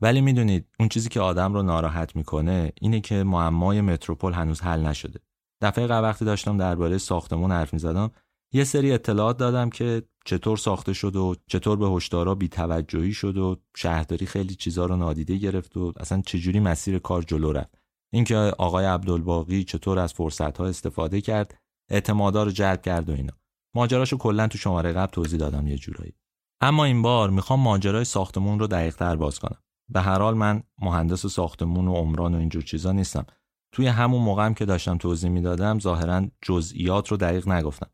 [0.01, 4.85] ولی می‌دونید اون چیزی که آدم رو ناراحت می‌کنه اینه که معمای متروپول هنوز حل
[4.85, 5.19] نشده.
[5.61, 8.11] دفعه قبل وقتی داشتم درباره ساختمون حرف می‌زدم
[8.53, 13.55] یه سری اطلاعات دادم که چطور ساخته شد و چطور به هشدارا بیتوجهی شد و
[13.77, 17.77] شهرداری خیلی چیزا رو نادیده گرفت و اصلا چجوری مسیر کار جلو رفت.
[18.13, 21.57] اینکه آقای عبدالباقی چطور از فرصت ها استفاده کرد
[21.89, 23.33] اعتمادا رو جلب کرد و اینا.
[23.75, 26.13] ماجراشو کلا تو شماره قبل توضیح دادم یه جورایی.
[26.61, 29.60] اما این بار می‌خوام ماجرای ساختمون رو دقیق تر باز کنم.
[29.91, 33.25] به هر حال من مهندس ساختمون و عمران و اینجور چیزا نیستم.
[33.71, 37.89] توی همون موقعم که داشتم توضیح می‌دادم ظاهرا جزئیات رو دقیق نگفتم.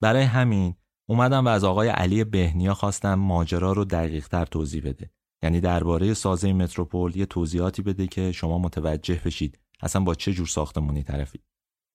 [0.00, 0.74] برای همین
[1.08, 5.10] اومدم و از آقای علی بهنیا خواستم ماجرا رو دقیق تر توضیح بده.
[5.42, 10.46] یعنی درباره سازه متروپول یه توضیحاتی بده که شما متوجه بشید اصلا با چه جور
[10.46, 11.42] ساختمونی طرفید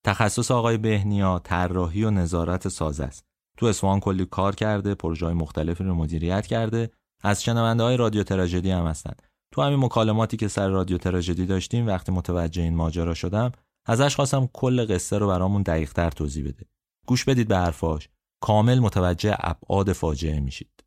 [0.05, 3.25] تخصص آقای بهنیا طراحی و نظارت سازه است.
[3.57, 6.91] تو اصفهان کلی کار کرده پروژه مختلفی رو مدیریت کرده.
[7.23, 9.13] از شنونده های رادیو تراژدی هم هستن.
[9.53, 13.51] تو همین مکالماتی که سر رادیو تراژدی داشتیم وقتی متوجه این ماجرا شدم
[13.85, 16.65] ازش خواستم کل قصه رو برامون دقیقتر توضیح بده.
[17.07, 18.09] گوش بدید به حرفاش.
[18.41, 20.83] کامل متوجه ابعاد فاجعه میشید.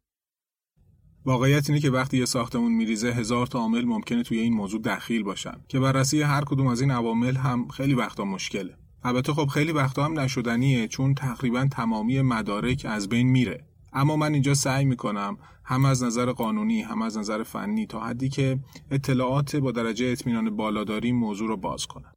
[1.25, 5.23] واقعیت اینه که وقتی یه ساختمون میریزه هزار تا عامل ممکنه توی این موضوع دخیل
[5.23, 5.65] باشن.
[5.69, 8.77] که بررسی هر کدوم از این عوامل هم خیلی وقتا مشکله.
[9.03, 13.65] البته خب خیلی وقتا هم نشدنیه چون تقریبا تمامی مدارک از بین میره.
[13.97, 18.29] اما من اینجا سعی می‌کنم هم از نظر قانونی هم از نظر فنی تا حدی
[18.29, 18.59] که
[18.91, 22.13] اطلاعات با درجه اطمینان بالا داریم موضوع رو باز کنم.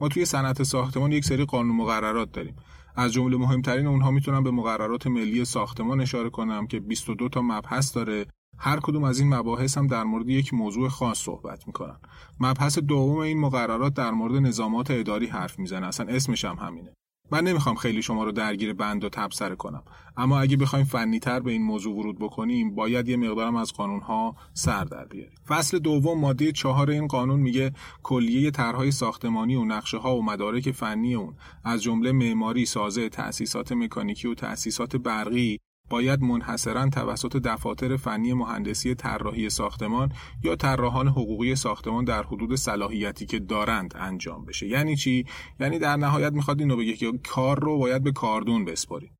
[0.00, 2.56] ما توی صنعت ساختمان یک سری قانون مقررات داریم.
[2.96, 7.96] از جمله مهمترین اونها می‌تونم به مقررات ملی ساختمان اشاره کنم که 22 تا مبحث
[7.96, 8.26] داره.
[8.58, 11.96] هر کدوم از این مباحث هم در مورد یک موضوع خاص صحبت می‌کنن.
[12.40, 15.86] مبحث دوم این مقررات در مورد نظامات اداری حرف می‌زنه.
[15.86, 16.92] اصلا اسمش هم همینه.
[17.30, 19.82] من نمی‌خوام خیلی شما رو درگیر بند و تبصره کنم.
[20.16, 24.00] اما اگه بخوایم فنی تر به این موضوع ورود بکنیم باید یه مقدارم از قانون
[24.00, 25.38] ها سر در بیاریم.
[25.46, 30.70] فصل دوم ماده چهار این قانون میگه کلیه طرحهای ساختمانی و نقشه ها و مدارک
[30.70, 31.34] فنی اون
[31.64, 35.58] از جمله معماری سازه تأسیسات مکانیکی و تأسیسات برقی
[35.90, 40.12] باید منحصرا توسط دفاتر فنی مهندسی طراحی ساختمان
[40.44, 44.66] یا طراحان حقوقی ساختمان در حدود صلاحیتی که دارند انجام بشه.
[44.66, 45.26] یعنی چی؟
[45.60, 49.16] یعنی در نهایت می‌خواد اینو بگه که کار رو باید به کاردون بسپاریم.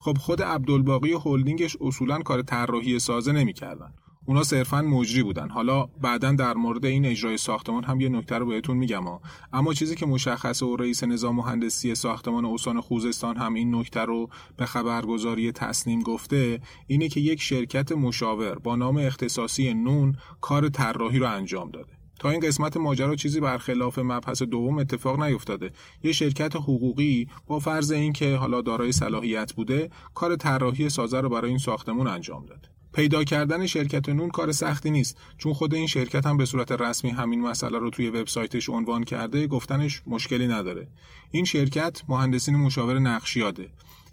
[0.00, 3.94] خب خود عبدالباقی و هلدینگش اصولا کار طراحی سازه نمی‌کردن.
[4.26, 5.48] اونا صرفا مجری بودن.
[5.48, 9.20] حالا بعدا در مورد این اجرای ساختمان هم یه نکته رو بهتون میگم ها.
[9.52, 14.28] اما چیزی که مشخصه و رئیس نظام مهندسی ساختمان استان خوزستان هم این نکته رو
[14.56, 21.18] به خبرگزاری تصنیم گفته اینه که یک شرکت مشاور با نام اختصاصی نون کار طراحی
[21.18, 21.92] رو انجام داده.
[22.18, 25.70] تا این قسمت ماجرا چیزی برخلاف مبحث دوم اتفاق نیفتاده.
[26.02, 31.48] یه شرکت حقوقی با فرض اینکه حالا دارای صلاحیت بوده کار طراحی سازه رو برای
[31.48, 32.75] این ساختمون انجام داده.
[32.96, 37.10] پیدا کردن شرکت نون کار سختی نیست چون خود این شرکت هم به صورت رسمی
[37.10, 40.88] همین مسئله رو توی وبسایتش عنوان کرده گفتنش مشکلی نداره.
[41.30, 43.68] این شرکت مهندسین مشاور نقشیاده.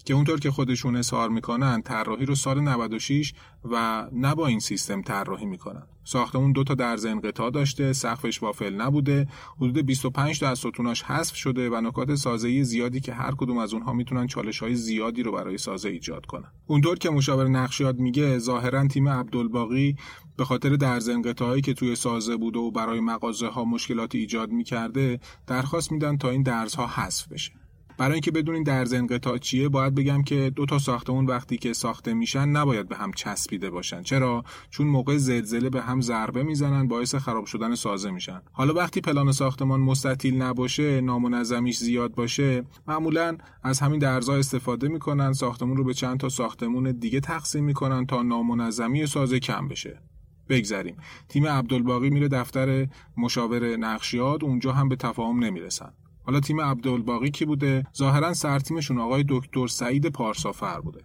[0.05, 5.01] که اونطور که خودشون اظهار می‌کنن طراحی رو سال 96 و نه با این سیستم
[5.01, 5.83] طراحی می‌کنن.
[6.03, 9.27] ساختمون دو تا درز انقطاع داشته سقفش وافل نبوده.
[9.57, 13.73] حدود 25 تا از ستوناش حذف شده و نکات سازه‌ای زیادی که هر کدوم از
[13.73, 16.51] اونها می‌تونن چالش های زیادی رو برای سازه ایجاد کنن.
[16.67, 19.95] اونطور که مشاور نقشیات میگه ظاهرا تیم عبدالباقی
[20.37, 25.19] به خاطر درز انقطاعی که توی سازه بوده و برای مغازه ها مشکلات ایجاد می‌کرده
[25.47, 27.62] درخواست میدن تا این درزها حذف بشه.
[27.97, 32.13] برای اینکه بدونین درز انقطاع چیه باید بگم که دو تا ساختمون وقتی که ساخته
[32.13, 34.01] میشن نباید به هم چسبیده باشن.
[34.01, 38.41] چرا؟ چون موقع زلزله به هم ضربه می‌زنن باعث خراب شدن سازه میشن.
[38.51, 45.33] حالا وقتی پلان ساختمان مستطیل نباشه نامنظمیش زیاد باشه معمولا از همین درزها استفاده می‌کنن
[45.33, 50.01] ساختمون رو به چند تا ساختمون دیگه تقسیم می‌کنن تا نامنظمی سازه کم بشه.
[50.49, 50.97] بگذریم.
[51.29, 55.93] تیم عبدالباقی میره دفتر مشاور نقشیات اونجا هم به تفاهم نمی‌رسن.
[56.23, 61.01] حالا تیم عبدالباقی کی بوده؟ ظاهرا سرتیمشون آقای دکتر سعید پارسافر بوده.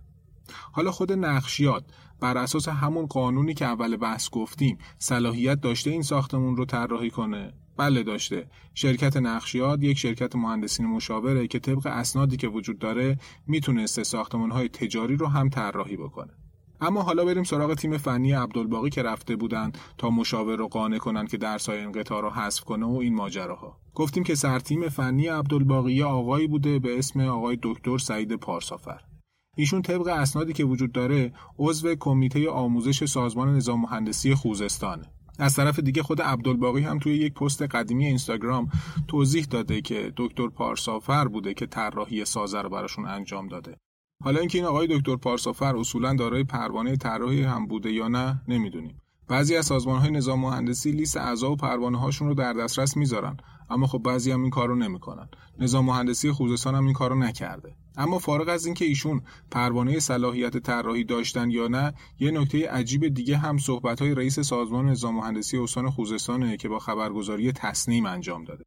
[0.72, 1.84] حالا خود نقشیات
[2.20, 7.52] بر اساس همون قانونی که اول بحث گفتیم صلاحیت داشته این ساختمون رو طراحی کنه؟
[7.76, 8.50] بله داشته.
[8.74, 14.68] شرکت نقشیات یک شرکت مهندسین مشاوره که طبق اسنادی که وجود داره می‌تونسته ساختمان های
[14.68, 16.32] تجاری رو هم طراحی بکنه.
[16.80, 21.26] اما حالا بریم سراغ تیم فنی عبدالباقی که رفته بودن تا مشاور رو قانع کنن
[21.26, 23.76] که درسای انقطاع رو حذف کنه و این ماجراها.
[23.94, 29.00] گفتیم که سرتیم فنی عبدالباقی آقایی بوده به اسم آقای دکتر سعید پارسافر.
[29.56, 35.04] ایشون طبق اسنادی که وجود داره عضو کمیته آموزش سازمان نظام مهندسی خوزستانه.
[35.38, 38.68] از طرف دیگه خود عبدالباقی هم توی یک پست قدیمی اینستاگرام
[39.08, 43.76] توضیح داده که دکتر پارسافر بوده که طراحی سازه رو براشون انجام داده.
[44.24, 49.00] حالا اینکه این آقای دکتر پارسافر اصولا دارای پروانه طراحی هم بوده یا نه نمی‌دونیم.
[49.28, 53.36] بعضی از سازمان های نظام مهندسی لیست اعضا و پروانه هاشون رو در دسترس می‌ذارن.
[53.70, 55.28] اما خب بعضی هم این کارو نمی‌کنن.
[55.58, 57.76] نظام مهندسی خوزستان هم این کارو نکرده.
[57.96, 63.36] اما فارغ از اینکه ایشون پروانه صلاحیت طراحی داشتن یا نه یه نکته عجیب دیگه
[63.36, 68.64] هم صحبت های رئیس سازمان نظام مهندسی استان خوزستانه که با خبرگزاری تصنیم انجام داده.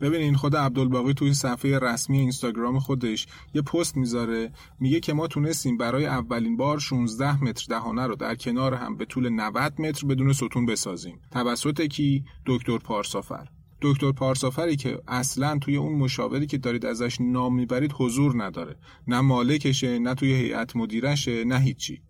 [0.00, 5.76] ببینین خود عبدالباقی توی صفحه رسمی اینستاگرام خودش یه پست می‌ذاره میگه که ما تونستیم
[5.76, 10.32] برای اولین بار 16 متر دهانه رو در کنار هم به طول 90 متر بدون
[10.32, 11.20] ستون بسازیم.
[11.30, 13.46] توسط کی؟ دکتر پارسافر.
[13.82, 18.76] دکتر پارسافری که اصلا توی اون مشاوری که دارید ازش نام می‌برید حضور نداره.
[19.06, 22.02] نه مالکشه نه توی هیئت مدیرشه نه هیچی.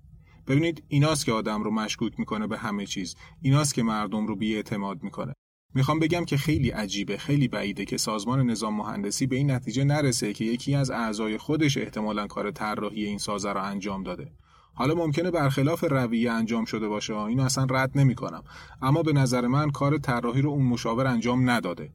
[0.46, 3.16] ببینید ایناست که آدم رو مشکوک می‌کنه به همه چیز.
[3.42, 5.32] ایناست که مردم رو اعتماد می‌کنه.
[5.76, 10.32] می‌خوام بگم که خیلی عجیبه خیلی بعیده که سازمان نظام مهندسی به این نتیجه نرسه
[10.32, 14.32] که یکی از اعضای خودش احتمالا کار طراحی این سازه رو انجام داده.
[14.74, 18.44] حالا ممکنه برخلاف رویه انجام شده باشه اینو اصلا رد نمی‌کنم.
[18.82, 21.90] اما به نظر من کار طراحی رو اون مشاور انجام نداده.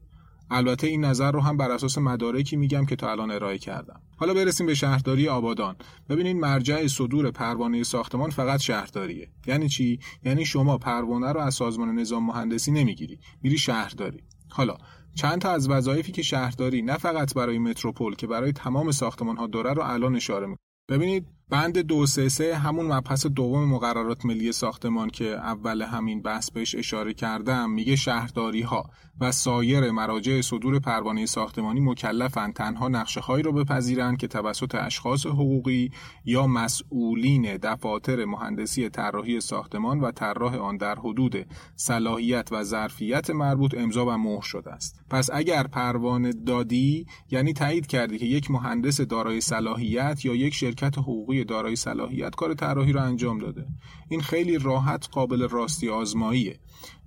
[0.52, 4.00] البته این نظر رو هم بر اساس مدارکی میگم که تا الان ارائه کردم.
[4.16, 5.76] حالا برسیم به شهرداری آبادان.
[6.08, 9.28] ببینید مرجع صدور پروانه ساختمان فقط شهرداریه.
[9.46, 13.18] یعنی چی؟ یعنی شما پروانه رو از سازمان نظام مهندسی نمی‌گیری.
[13.42, 14.20] میری شهرداری.
[14.50, 14.76] حالا
[15.14, 19.46] چند تا از وظایفی که شهرداری نه فقط برای متروپول که برای تمام ساختمان ها
[19.46, 20.58] داره رو الان اشاره می‌کنه.
[20.88, 26.50] ببینید بند دو سه سه همون مبحث دوم مقررات ملی ساختمان که اول همین بحث
[26.50, 28.90] بهش اشاره کردم میگه شهرداری ها
[29.20, 32.52] و سایر مراجع صدور پروانه ساختمانی مکلفن.
[32.52, 35.90] تنها نقشه هایی رو بپذیرند که توسط اشخاص حقوقی
[36.24, 41.46] یا مسئولین دفاتر مهندسی طراحی ساختمان و طراح آن در حدود
[41.76, 45.00] صلاحیت و ظرفیت مربوط امضا و مهر شده است.
[45.10, 50.98] پس اگر پروانه دادی یعنی تایید کردی که یک مهندس دارای صلاحیت یا یک شرکت
[50.98, 53.66] حقوقی دارای صلاحیت کار طراحی رو انجام داده.
[54.08, 56.58] این خیلی راحت قابل راستی آزماییه.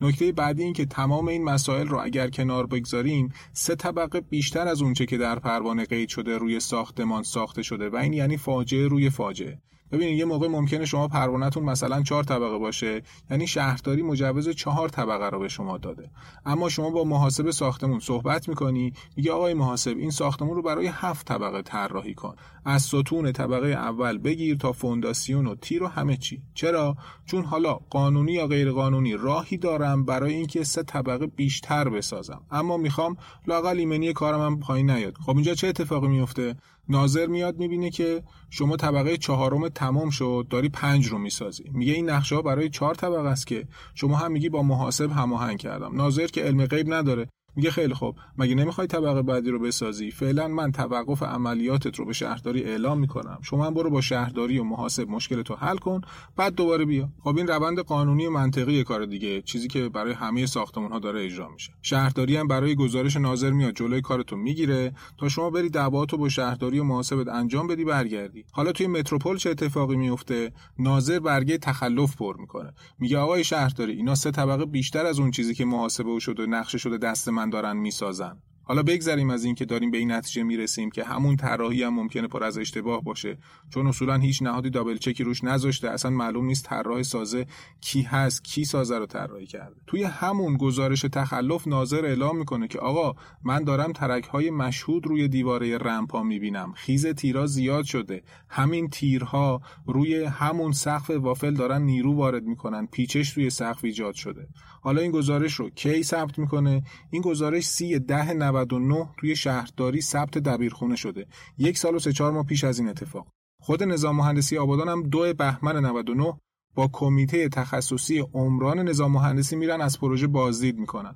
[0.01, 4.81] نکته بعدی این که تمام این مسائل رو اگر کنار بگذاریم سه طبقه بیشتر از
[4.81, 9.09] اونچه که در پروانه قید شده روی ساختمان ساخته شده و این یعنی فاجعه روی
[9.09, 9.61] فاجعه.
[9.91, 15.29] ببینید یه موقع ممکنه شما پروانهتون مثلا چهار طبقه باشه یعنی شهرداری مجوز چهار طبقه
[15.29, 16.09] رو به شما داده.
[16.45, 21.27] اما شما با محاسب ساختمون صحبت می‌کنی میگه آقای محاسب این ساختمون رو برای هفت
[21.27, 22.35] طبقه طراحی کن.
[22.65, 26.41] از ستون طبقه اول بگیر تا فونداسیون و تیر و همه چی.
[26.53, 32.41] چرا؟ چون حالا قانونی یا غیر قانونی راهی دارم برای اینکه سه طبقه بیشتر بسازم.
[32.51, 33.17] اما می‌خوام
[33.47, 35.17] لاقل ایمنی کارم هم پایین نیاد.
[35.25, 36.55] خب اینجا چه اتفاقی میفته
[36.89, 41.63] ناظر میاد می‌بینه که شما طبقه چهارم تمام شد داری پنج رو می‌سازی.
[41.73, 45.57] میگه این نقشه ها برای چهار طبقه است که شما هم میگی با محاسب هماهنگ
[45.57, 45.95] کردم.
[45.95, 47.27] ناظر که علم غیب نداره.
[47.55, 48.15] میگه خیلی خوب.
[48.37, 53.39] مگه نمی‌خوای طبقه بعدی رو بسازی؟ فعلا من توقف عملیاتت رو به شهرداری اعلام می‌کنم.
[53.41, 56.01] شما برو با شهرداری و محاسب مشکلتو حل کن
[56.35, 57.09] بعد دوباره بیا.
[57.23, 61.25] خب این روند قانونی و منطقی کار دیگه چیزی که برای همه ساختمان ها داره
[61.25, 61.71] اجرا میشه.
[61.81, 64.93] شهرداری هم برای گزارش ناظر میاد جلوی کارتو می‌گیره.
[65.17, 68.45] تا شما بری دعواتو با شهرداری و محاسبت انجام بدی برگردی.
[68.51, 72.73] حالا توی متروپول چه اتفاقی میفته ناظر برگه تخلف پر می‌کنه.
[72.99, 76.97] میگه آقای شهرداری اینا سه طبقه بیشتر از اون چیزی که محاسبه شده نقشه شده
[76.97, 78.41] دست من دارن می‌سازن.
[78.65, 82.43] حالا بگذریم از اینکه داریم به این نتیجه می‌رسیم که همون طراحی هم ممکنه پر
[82.43, 83.37] از اشتباه باشه.
[83.69, 85.89] چون اصولا هیچ نهادی دابل چکی روش نذاشته.
[85.89, 87.45] اصلا معلوم نیست طراح سازه
[87.81, 89.75] کی هست کی سازه رو طراحی کرده.
[89.87, 95.27] توی همون گزارش تخلف ناظر اعلام می‌کنه که آقا من دارم ترک های مشهود روی
[95.27, 96.73] دیواره رمپا می‌بینم.
[96.75, 98.23] خیز تیرها زیاد شده.
[98.49, 102.85] همین تیرها روی همون سقف وافل دارن نیرو وارد می‌کنن.
[102.85, 104.47] پیچش روی سقف ایجاد شده.
[104.81, 110.37] حالا این گزارش رو کی ثبت می‌کنه؟ این گزارش سی ده 99 توی شهرداری ثبت
[110.37, 111.27] دبیرخونه شده.
[111.57, 113.27] یک سال و سه چهار ماه پیش از این اتفاق.
[113.61, 116.33] خود نظام مهندسی آبادان هم دو بهمن 99
[116.75, 121.15] با کمیته تخصصی عمران نظام مهندسی میرن از پروژه بازدید می‌کنن.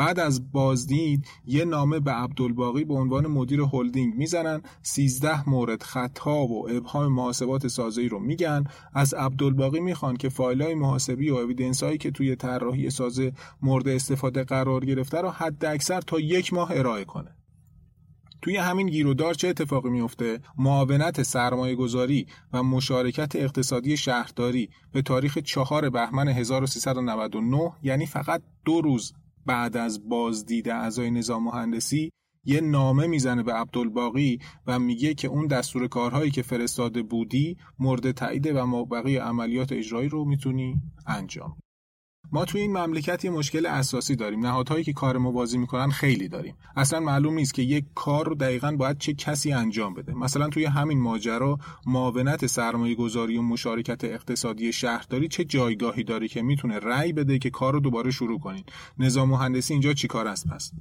[0.00, 4.62] بعد از بازدید یه نامه به عبدالباقی به عنوان مدیر هلدینگ می‌زنن.
[4.82, 8.64] 13 مورد خطا و ابهام محاسبات سازی رو میگن.
[8.94, 13.32] از عبدالباقی می‌خوان که فایل های محاسبی و اویدنس هایی که توی طراحی سازه
[13.62, 17.36] مورد استفاده قرار گرفته رو حد اکثر تا یک ماه ارائه کنه.
[18.42, 25.38] توی همین گیرودار چه اتفاقی میفته معاونت سرمایه گذاری و مشارکت اقتصادی شهرداری به تاریخ
[25.38, 29.12] 4 بهمن 1399 یعنی فقط دو روز
[29.46, 32.10] بعد از بازدید اعضای نظام مهندسی
[32.44, 38.10] یه نامه می‌زنه به عبدالباقی و میگه که اون دستور کارهایی که فرستاده بودی مورد
[38.10, 41.56] تایید و مابقی عملیات اجرایی رو می‌تونی انجام.
[42.32, 44.46] ما توی این مملکت یه مشکل اساسی داریم.
[44.46, 46.54] نهادهایی که کار موازی می‌کنن خیلی داریم.
[46.76, 50.14] اصلا معلوم نیست که یک کار رو دقیقا باید چه کسی انجام بده.
[50.14, 56.42] مثلا توی همین ماجرا معاونت سرمایه گذاری و مشارکت اقتصادی شهرداری چه جایگاهی داره که
[56.42, 58.64] می‌تونه رأی بده که کار رو دوباره شروع کنین؟
[58.98, 60.72] نظام مهندسی اینجا چیکار است پس؟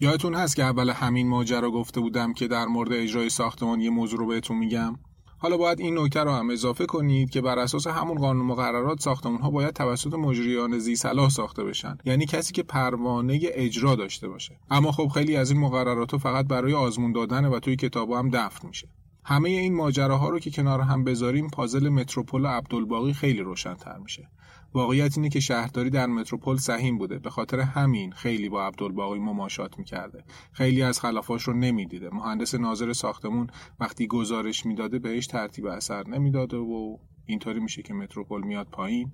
[0.00, 4.18] یادتون هست که اول همین ماجرا گفته بودم که در مورد اجرای ساختمان یه موضوع
[4.18, 4.96] رو بهتون میگم؟
[5.38, 9.40] حالا باید این نکته رو هم اضافه کنید که بر اساس همون قانون مقررات ساختمان
[9.40, 11.98] ها باید توسط مجریان زی صلاح ساخته بشن.
[12.04, 14.56] یعنی کسی که پروانه اجرا داشته باشه.
[14.70, 18.68] اما خب خیلی از این مقررات فقط برای آزمون دادن و توی کتاب هم دفن
[18.68, 18.88] میشه.
[19.28, 24.28] همه این ماجراها رو که کنار هم بذاریم پازل متروپول عبدالباقی خیلی روشنتر میشه.
[24.74, 27.18] واقعیت اینه که شهرداری در متروپول سهیم بوده.
[27.18, 30.24] به خاطر همین خیلی با عبدالباقی مماشات می‌کرده.
[30.52, 32.10] خیلی از خلافاش رو نمی‌دیده.
[32.12, 33.46] مهندس ناظر ساختمون
[33.80, 39.12] وقتی گزارش می‌داده بهش ترتیب اثر نمی‌داده و اینطوری میشه که متروپول میاد پایین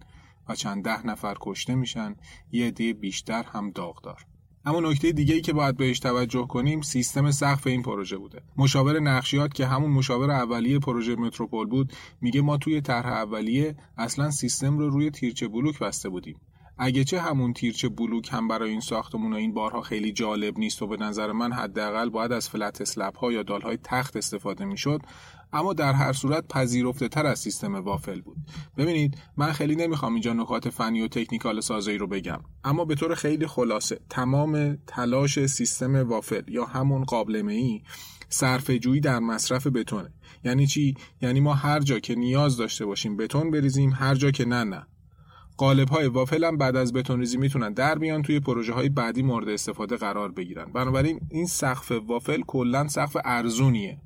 [0.49, 2.17] و چند ده نفر کشته میشن.
[2.53, 4.27] یه عده بیشتر هم داغدار.
[4.67, 8.43] اما نکته دیگه ای که باید بهش توجه کنیم سیستم سقف این پروژه بوده.
[8.57, 14.31] مشاور نقشیات که همون مشاور اولیه پروژه متروپول بود میگه ما توی طرح اولیه اصلا
[14.31, 16.41] سیستم رو روی تیرچه بلوک بسته بودیم.
[16.79, 20.83] اگه چه همون تیرچه بلوک هم برای این ساختمون و این بارها خیلی جالب نیست
[20.83, 24.65] و به نظر من حداقل باید از فلت اسلپ ها یا دال های تخت استفاده
[24.65, 25.01] می‌شد
[25.55, 28.37] اما در هر صورت پذیرفته تر از سیستم وافل بود.
[28.77, 33.15] ببینید من خیلی نمی‌خوام اینجا نکات فنی و تکنیکال سازی رو بگم اما به طور
[33.15, 37.83] خیلی خلاصه تمام تلاش سیستم وافل یا همون قابلمه ای
[38.29, 40.13] صرف جویی در مصرف بتونه.
[40.45, 44.45] یعنی چی؟ یعنی ما هر جا که نیاز داشته باشیم بتون بریزیم هر جا که
[44.45, 44.87] نه نه.
[45.57, 49.23] قالب های وافل هم بعد از بتون ریزی می‌تونن در بیان توی پروژه های بعدی
[49.23, 50.73] مورد استفاده قرار بگیرن.
[50.73, 53.99] بنابراین این سقف وافل کلا سقف ارزونیه.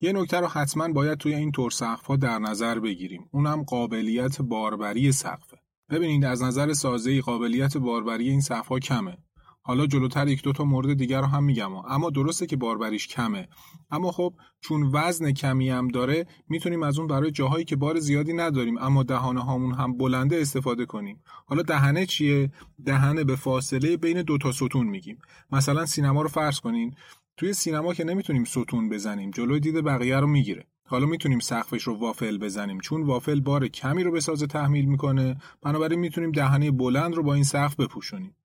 [0.00, 1.72] یه نکته رو حتما باید توی این طور
[2.06, 3.28] ها در نظر بگیریم.
[3.32, 5.56] اونم قابلیت باربری سقفه.
[5.90, 9.18] ببینید از نظر سازه قابلیت باربری این ها کمه.
[9.62, 11.74] حالا جلوتر یک دو تا مورد دیگر رو هم میگم.
[11.74, 13.48] اما درسته که باربریش کمه.
[13.90, 18.32] اما خب چون وزن کمی هم داره می‌تونیم از اون برای جاهایی که بار زیادی
[18.32, 21.22] نداریم اما دهانه هامون هم بلنده استفاده کنیم.
[21.46, 22.52] حالا دهنه چیه؟
[22.86, 25.18] دهنه به فاصله بین دو تا ستون میگیم.
[25.52, 26.94] مثلا سینما رو فرض کنین.
[27.38, 30.66] توی سینما که نمی‌تونیم ستون بزنیم جلوی دید بقیه رو می‌گیره.
[30.84, 35.36] حالا می‌تونیم سقفش رو وافل بزنیم چون وافل بار کمی رو به سازه تحمیل می‌کنه.
[35.62, 38.36] بنابراین می‌تونیم دهنه بلند رو با این سقف بپوشونیم.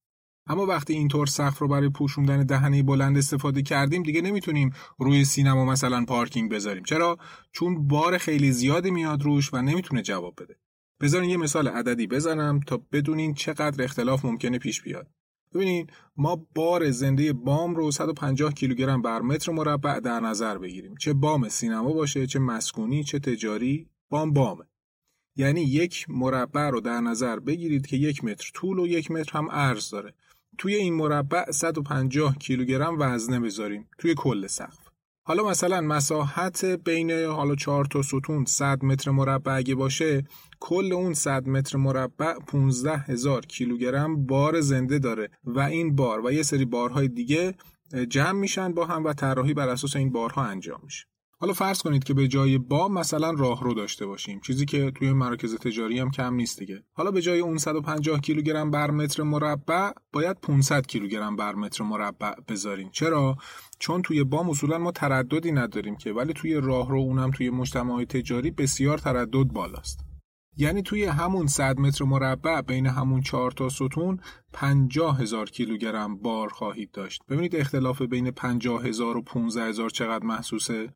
[0.48, 5.66] اما وقتی اینطور سقف رو برای پوشوندن دهنه بلند استفاده کردیم دیگه نمی‌تونیم روی سینما
[5.66, 6.84] مثلا پارکینگ بذاریم.
[6.84, 7.18] چرا؟
[7.52, 10.56] چون بار خیلی زیادی میاد روش و نمی‌تونه جواب بده.
[11.02, 15.08] بذارین یه مثال عددی بزنم تا بدونین چقدر اختلاف ممکنه پیش بیاد.
[15.54, 20.96] ببینید ما بار زنده بام رو 150 کیلوگرم بر متر مربع در نظر بگیریم.
[20.96, 24.64] چه بام سینما باشه چه مسکونی چه تجاری بام بامه.
[25.36, 29.52] یعنی یک مربع رو در نظر بگیرید که یک متر طول و یک متر هم
[29.52, 30.14] عرض داره.
[30.58, 34.93] توی این مربع 150 کیلوگرم وزنه بذاریم توی کل سقف.
[35.26, 40.24] حالا مثلا مساحت بین حالا 4 تا ستون 100 متر مربع اگه باشه
[40.60, 46.32] کل اون 100 متر مربع 15 هزار کیلوگرم بار زنده داره و این بار و
[46.32, 47.54] یه سری بارهای دیگه
[48.10, 51.06] جمع میشن با هم و طراحی بر اساس این بارها انجام میشه.
[51.44, 54.40] حالا فرض کنید که به جای با مثلا راهرو داشته باشیم.
[54.40, 56.84] چیزی که توی مراکز تجاری هم کم نیست دیگه.
[56.94, 62.34] حالا به جای اون 150 کیلوگرم بر متر مربع باید 500 کیلوگرم بر متر مربع
[62.48, 62.90] بذاریم.
[62.92, 63.38] چرا؟
[63.80, 68.52] چون توی بام اصولا ما ترددی نداریم که ولی توی راهرو اونم توی مجتمع تجاری
[68.52, 70.00] بسیار تردد بالاست.
[70.58, 74.20] یعنی توی همون 100 متر مربع بین همون 4 تا ستون
[74.54, 77.22] 50 هزار کیلوگرم بار خواهید داشت.
[77.30, 80.94] ببینید اختلاف بین 50 هزار و 15 هزار چقدر محسوسه؟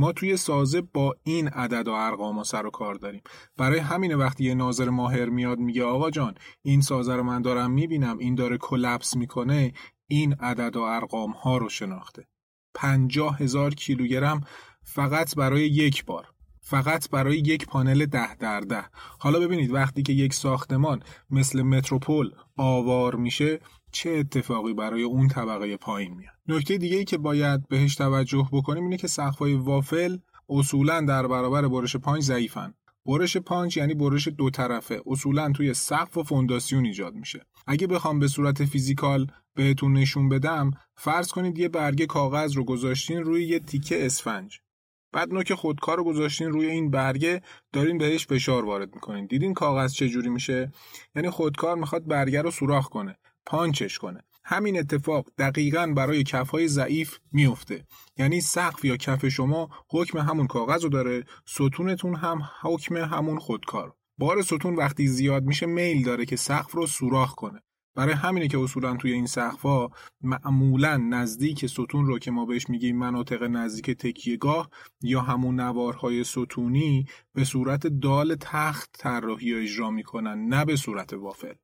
[0.00, 3.22] ما توی سازه با این عدد و ارقام و سر و کار داریم.
[3.56, 7.70] برای همین وقتی یه ناظر ماهر میاد میگه آقا جان این سازه رو من دارم
[7.70, 9.72] می‌بینم این داره کلپس می‌کنه
[10.06, 12.26] این عدد و ارقام ها رو شناخته.
[12.74, 14.40] پنجاه هزار کیلوگرم
[14.82, 16.26] فقط برای یک بار
[16.60, 18.84] فقط برای یک پانل ده در ده.
[19.18, 23.60] حالا ببینید وقتی که یک ساختمان مثل متروپول آوار میشه
[23.92, 26.34] چه اتفاقی برای اون طبقه پایین میاد.
[26.48, 30.18] نکته دیگه ای که باید بهش توجه بکنیم اینه که سقف‌های وافل
[30.48, 32.74] اصولا در برابر برش پانچ ضعیفن.
[33.06, 35.02] برش پانچ یعنی برش دو طرفه.
[35.06, 37.46] اصولا توی سقف و فونداسیون ایجاد میشه.
[37.66, 43.18] اگه بخوام به صورت physical بهتون نشون بدم فرض کنید یه برگه کاغذ رو گذاشتین
[43.18, 44.60] روی یه تیکه اسفنج.
[45.12, 49.26] بعد نوک خودکار رو گذاشتین روی این برگه دارین بهش فشار وارد می‌کنین.
[49.26, 50.72] دیدین کاغذ چه جوری میشه؟
[51.16, 53.18] یعنی خودکار می‌خواد برگه رو سوراخ کنه.
[53.50, 54.20] پانچش کنه.
[54.44, 57.84] همین اتفاق دقیقا برای کفهای ضعیف میفته
[58.16, 63.94] یعنی سقف یا کف شما حکم همون کاغذ رو داره ستونتون هم حکم همون خودکار.
[64.18, 67.60] بار ستون وقتی زیاد میشه میل داره که سقف رو سوراخ کنه.
[67.94, 69.88] برای همینه که اصولا توی این سقفا
[70.20, 74.70] معمولا نزدیک ستون رو که ما بهش میگیم مناطق نزدیک تکیهگاه
[75.02, 81.54] یا همون نوارهای ستونی به صورت دال تخت طراحی اجرا می‌کنن نه به صورت وافل.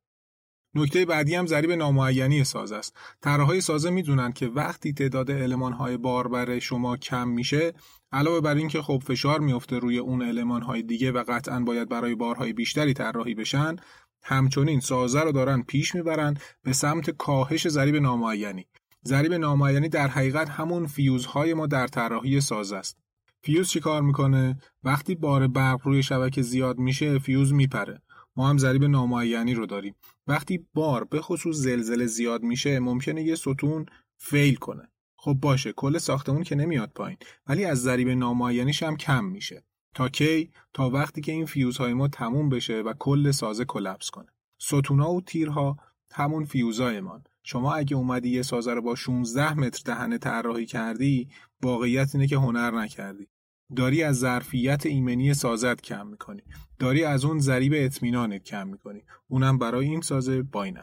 [0.76, 2.96] نکته بعدی هم ضریب نامعینی ساز است.
[3.22, 7.72] طراحهای سازه می‌دونن که وقتی تعداد المانهای باربر شما کم میشه
[8.12, 12.52] علاوه بر اینکه خب فشار میفته روی اون المانهای دیگه و قطعا باید برای بارهای
[12.52, 13.76] بیشتری طراحی بشن
[14.22, 18.66] همچنین سازه رو دارن پیش می‌برن به سمت کاهش ضریب نامعینی.
[19.06, 22.98] ضریب نامعینی در حقیقت همون فیوزهای ما در طراحی سازه است.
[23.42, 28.02] فیوز چی کار می‌کنه؟ وقتی بار برق روی شبکه زیاد میشه فیوز میپره.
[28.36, 29.94] ما هم ضریب نامعینی رو داریم.
[30.26, 34.88] وقتی بار به خصوص زلزله زیاد میشه ممکنه یه ستون fail کنه.
[35.16, 39.64] خب باشه کل ساختمون که نمیاد پایین ولی از ضریب نامعینیش هم کم میشه.
[39.94, 44.28] تا کی؟ تا وقتی که این فیوزهای ما تموم بشه و کل سازه کلپس کنه.
[44.58, 45.76] ستونا و تیرها
[46.12, 47.24] همون فیوزایمان.
[47.42, 51.28] شما اگه اومدی یه سازه رو با 16 متر دهنه طراحی کردی
[51.62, 53.28] واقعیت اینه که هنر نکردی.
[53.76, 56.42] داری از ظرفیت ایمنی سازت کم می‌کنی.
[56.78, 59.02] داری از اون ذریب اطمینانت کم می‌کنی.
[59.28, 60.78] اونم برای این سازه با این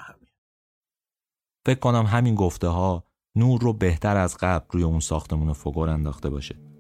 [1.66, 6.30] فکر کنم همین گفته ها نور رو بهتر از قبل روی اون ساختمون فوگور انداخته
[6.30, 6.73] باشه.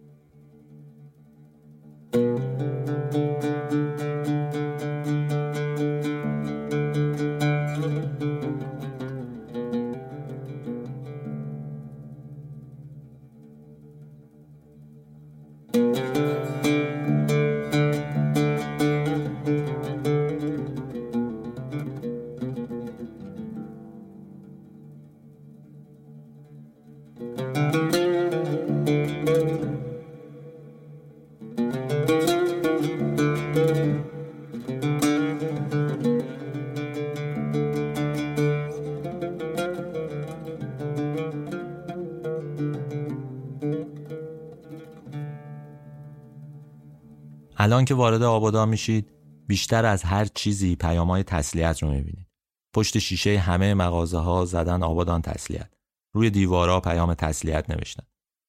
[47.64, 49.12] الان که وارد آبادان میشید
[49.48, 52.28] بیشتر از هر چیزی پیامهای تسلیت رو می‌بینید.
[52.74, 55.74] پشت شیشه همه مغازه ها زدن آبادان تسلیت.
[56.16, 58.04] روی دیوارا پیام تسلیت نوشتن.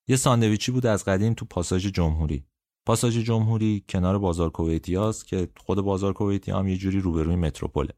[0.09, 2.47] یه ساندویچی بود از قدیم تو پاساژ جمهوری.
[2.87, 7.93] پاساژ جمهوری کنار بازار کویتیاست که خود بازار کویتی هم یه جوری روبروی متروپوله.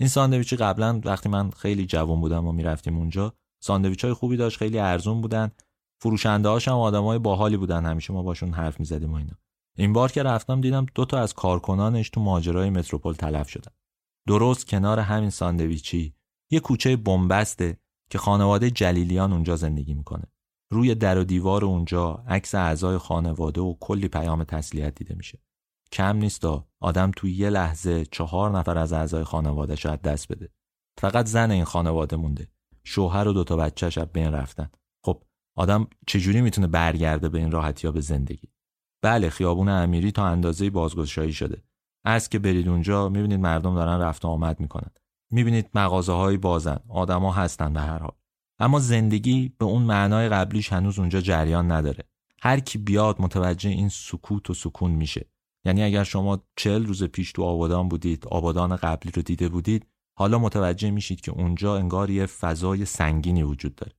[0.00, 4.58] این ساندویچی قبلا وقتی من خیلی جوان بودم و می‌رفتیم اونجا ساندویچ های خوبی داشت
[4.58, 5.50] خیلی ارزون بودن
[6.02, 9.38] فروشنده هاش هم آدمای باحالی بودن همیشه ما باشون حرف می‌زدیم و اینا
[9.78, 13.72] این بار که رفتم دیدم دو تا از کارکنانش تو ماجرای متروپول تلف شدن.
[14.28, 16.14] درست کنار همین ساندویچی
[16.50, 17.78] یه کوچه بنبسته
[18.10, 20.24] که خانواده جلیلیان اونجا زندگی می‌کنه.
[20.72, 25.42] روی در و دیوار اونجا عکس اعضای خانواده و کلی پیام تسلیت دیده میشه.
[25.92, 26.44] کم نیست
[26.80, 30.48] آدم توی یه لحظه چهار نفر از اعضای خانواده شاید دست بده.
[30.98, 32.48] فقط زن این خانواده مونده.
[32.84, 34.70] شوهر و دوتا بچه شب بین رفتن.
[35.04, 35.22] خب
[35.56, 38.48] آدم چجوری می‌تونه برگرده به این راحتی ها به زندگی؟
[39.02, 41.62] بله خیابون امیری تا اندازه بازگشایی شده.
[42.04, 44.90] از که برید اونجا می‌بینید مردم دارن رفت آمد می‌کنن.
[45.30, 48.14] می‌بینید مغازه های بازن آدما هستن به هر حال.
[48.58, 52.04] اما زندگی به اون معنای قبلیش هنوز اونجا جریان نداره.
[52.42, 55.26] هر کی بیاد متوجه این سکوت و سکون میشه.
[55.64, 59.86] یعنی اگر شما چل روز پیش تو آبادان بودید آبادان قبلی رو دیده بودید
[60.18, 63.92] حالا متوجه میشید که اونجا انگار یه فضای سنگینی وجود داره.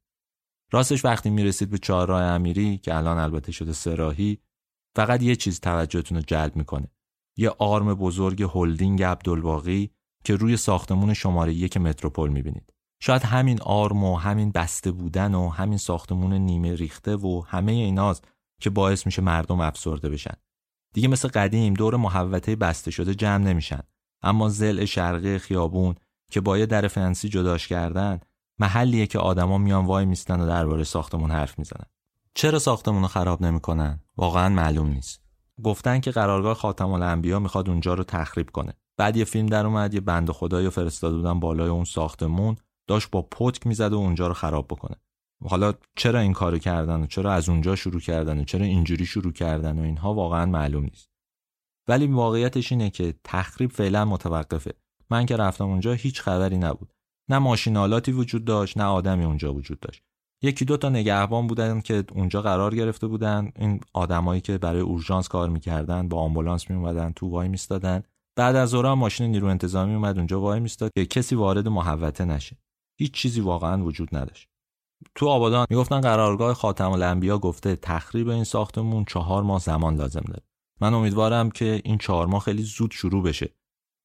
[0.71, 4.39] راستش وقتی می‌رسید به چهارراه امیری که الان البته شده سراهی
[4.95, 6.87] فقط یه چیز توجهتون رو جلب می‌کنه.
[7.37, 9.91] یه آرم بزرگ هلدینگ عبدالباقی
[10.23, 12.73] که روی ساختمون شماره یک متروپول می‌بینید.
[13.01, 18.27] شاید همین آرم و همین بسته بودن و همین ساختمون نیمه ریخته و همه ایناست
[18.61, 20.33] که باعث میشه مردم افسرده بشن.
[20.93, 23.81] دیگه مثل قدیم دور محوطه بسته شده جمع نمیشن.
[24.23, 25.95] اما زل شرقی خیابون
[26.31, 28.19] که با یه در فنسی جداش کردن
[28.59, 31.85] محلیه که آدما میان وای میستن و درباره ساختمون حرف می‌زنن.
[32.39, 35.21] چرا ساختمون رو خراب نمی‌کنن؟ واقعا معلوم نیست.
[35.63, 38.73] گفتن که قرارگاه خاتم الانبیا می‌خواد اونجا رو تخریب کنه.
[38.97, 42.55] بعد یه فیلم در اومد یه بند خدایی فرستاده بودن بالای اون ساختمون
[42.87, 44.95] داشت با پتک می‌زد و اونجا رو خراب بکنه.
[45.49, 49.33] حالا چرا این کارو کردن و چرا از اونجا شروع کردن و چرا اینجوری شروع
[49.33, 51.09] کردن و اینها واقعا معلوم نیست.
[51.87, 54.73] ولی واقعیتش اینه که تخریب فعلا متوقفه.
[55.09, 56.93] من که رفتم اونجا هیچ خبری نبود.
[57.29, 60.03] نه ماشینالاتی وجود داشت نه آدمی اونجا وجود داشت.
[60.41, 63.51] یکی دو تا نگهبان بودن که اونجا قرار گرفته بودن.
[63.55, 68.03] این آدمایی که برای اورژانس کار می‌کردن با آمبولانس می اومدن تو وای میستادن
[68.35, 72.57] بعد از ظهر ماشین نیرو انتظامی اومد اونجا وای میستاد که کسی وارد محوطه نشه.
[72.99, 74.47] هیچ چیزی واقعا وجود نداشت.
[75.15, 80.43] تو آبادان می‌گفتن قرارگاه خاتم الانبیا گفته تخریب این ساختمون چهار ماه زمان لازم داره.
[80.81, 83.49] من امیدوارم که این چهار ماه خیلی زود شروع بشه.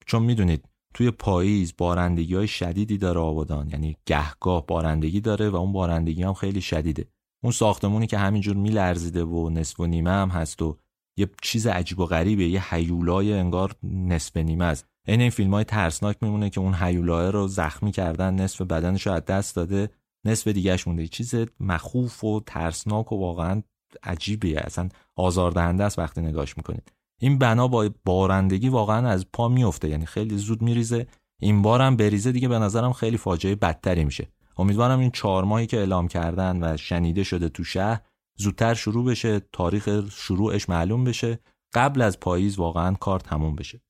[0.07, 3.68] چون می‌دونید توی پاییز بارندگی های شدیدی داره آبادان.
[3.70, 7.07] یعنی گهگاه بارندگی داره و اون بارندگی هم خیلی شدیده.
[7.42, 10.78] اون ساختمونی که همینجور میلرزیده و نصف و نیمه هم هست و
[11.18, 14.86] یه چیز عجیب و غریبه یه حیولای انگار نصف نیمه است.
[15.07, 19.12] این این فیلم های ترسناک میمونه که اون حیولای رو زخمی کردن نصف بدنش رو
[19.12, 19.90] از دست داده
[20.26, 21.09] نصف دیگهش مونده.
[21.09, 23.62] چیز مخوف و ترسناک و واقعا
[24.03, 24.61] عجیبیه.
[24.61, 26.92] اصلا آزاردهنده است وقتی نگاش می‌کنید.
[27.20, 31.06] این بنا با بارندگی واقعا از پا میفته یعنی خیلی زود میریزه.
[31.40, 34.28] این بارم بریزه دیگه به نظرم خیلی فاجعه بدتری میشه.
[34.58, 38.00] امیدوارم این چهار ماهی که اعلام کردن و شنیده شده تو شهر
[38.36, 41.38] زودتر شروع بشه تاریخ شروعش معلوم بشه.
[41.74, 43.80] قبل از پاییز واقعا کار تموم بشه.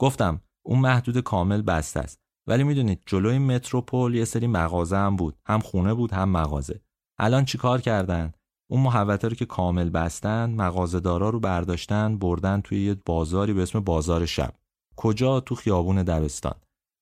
[0.00, 2.20] گفتم اون محدود کامل بسته است.
[2.46, 5.36] ولی می‌دونید جلوی متروپول یه سری مغازه هم بود.
[5.46, 6.80] هم خونه بود هم مغازه.
[7.18, 8.32] الان چیکار کردن؟
[8.70, 13.80] اون محوطه رو که کامل بستن مغازه‌دارا رو برداشتن بردن توی یه بازاری به اسم
[13.80, 14.54] بازار شب.
[14.96, 16.54] کجا؟ تو خیابون دبستان.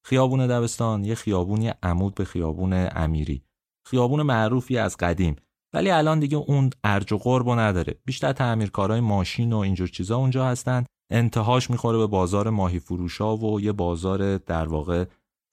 [0.06, 3.42] خیابون دبستان یه خیابونی عمود به خیابون امیری.
[3.86, 5.36] خیابون معروفی از قدیم
[5.74, 8.00] ولی الان دیگه اون ارج و قرب نداره.
[8.04, 10.84] بیشتر تعمیرکارای ماشین و اینجور چیزا اونجا هستن.
[11.10, 15.04] انتهاش می‌خوره به بازار ماهی فروشا و یه بازار در واقع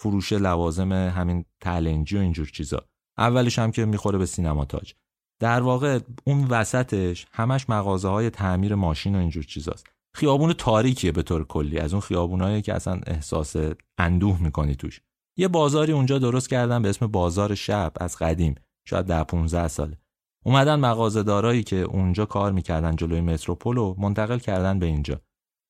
[0.01, 2.86] فروش لوازم همین تلنجی و اینجور چیزا.
[3.18, 4.93] اولش هم که می‌خوره به سینما تاج.
[5.42, 9.88] در واقع اون وسطش همش مغازه های تعمیر ماشین و اینجور چیزاست.
[10.16, 11.80] خیابون تاریکیه به طور کلی.
[11.80, 13.56] از اون خیابونایی که اصلا احساس
[13.98, 15.02] اندوه می‌کنی توش.
[15.38, 18.56] یه بازاری اونجا درست کردن به اسم بازار شب از قدیم
[18.88, 19.98] شاید ده 15 ساله.
[20.46, 25.22] اومدن مغازه دارایی که اونجا کار می‌کردن جلوی متروپول و منتقل کردن به اینجا.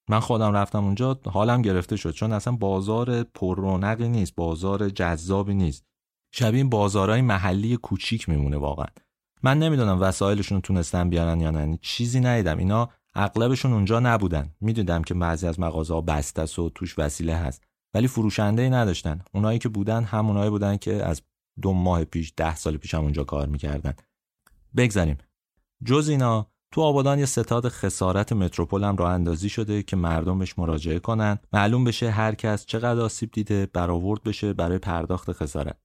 [0.09, 5.85] من خودم رفتم اونجا حالم گرفته شد چون اصلا بازار پررونقی نیست بازار جذابی نیست.
[6.33, 8.87] شبیه بازارهای محلی کوچیک میمونه واقعا.
[9.43, 11.79] من نمی‌دونم وسایلشون تونستن بیارن یا نه.
[11.81, 12.57] چیزی ندیدم.
[12.57, 14.51] اینا اغلبشون اونجا نبودن.
[14.61, 17.63] می‌دیدم که بعضی از مغازه بسته است و توش وسیله هست.
[17.93, 19.21] ولی فروشنده ای نداشتن.
[19.33, 21.21] اونایی که بودن همونایی بودن که از
[21.61, 23.93] دو ماه پیش ده سال پیش هم اونجا کار می‌کردن.
[24.77, 25.17] بگذاریم.
[25.85, 30.59] جز اینا تو آبادان یه ستاد خسارت متروپول هم راه اندازی شده که مردم بهش
[30.59, 31.39] مراجعه کنن.
[31.53, 35.77] معلوم بشه هر کس چقدر آسیب دیده برآورد بشه برای پرداخت خسارت.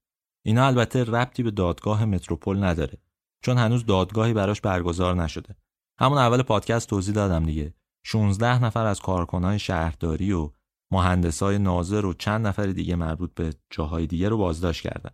[0.45, 2.99] اینا البته ربطی به دادگاه متروپول نداره.
[3.47, 5.57] چون هنوز دادگاهی براش برگزار نشده.
[6.01, 7.75] همون اول پادکست توضیح دادم دیگه.
[8.07, 10.51] 16 نفر از کارکنان شهرداری و
[10.93, 15.11] مهندسای ناظر و چند نفر دیگه مربوط به جاهای دیگه رو بازداشت کردن.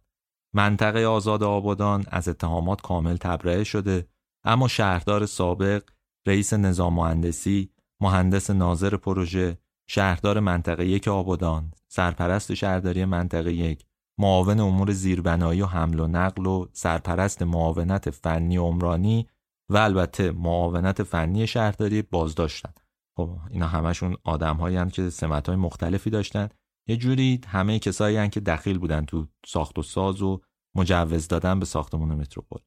[0.54, 4.08] منطقه آزاد آبادان از اتهامات کامل تبرئه شده
[4.44, 5.82] اما شهردار سابق
[6.26, 7.70] رئیس نظام مهندسی
[8.00, 9.58] مهندس ناظر پروژه
[9.88, 13.84] شهردار منطقه یک آبادان سرپرست شهرداری منطقه یک
[14.18, 19.28] معاون امور زیربنایی و حمل و نقل و سرپرست معاونت فنی عمرانی
[19.68, 22.72] و البته معاونت فنی شهرداری بازداشتن.
[23.16, 26.48] خب اینا همشون آدم هایی که سمت های مختلفی داشتن.
[26.88, 30.40] یه جوری همه کسایی که دخیل بودن تو ساخت و ساز و
[30.74, 32.60] مجوز دادن به ساختمون متروپول.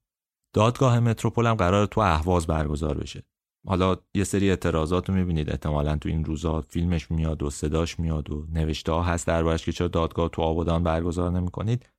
[0.53, 3.23] دادگاه متروپول هم قرار تو اهواز برگزار بشه.
[3.67, 5.49] حالا یه سری اعتراضات رو می‌بینید.
[5.49, 9.71] احتمالا تو این روزا فیلمش میاد و صداش میاد و نوشته ها هست دربارش که
[9.71, 11.89] چرا دادگاه تو آبادان برگزار نمی‌کنید.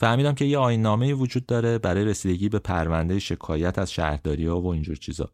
[0.00, 4.66] فهمیدم که یه آینامه وجود داره برای رسیدگی به پرونده شکایت از شهرداری ها و
[4.66, 5.30] اینجور چیزا.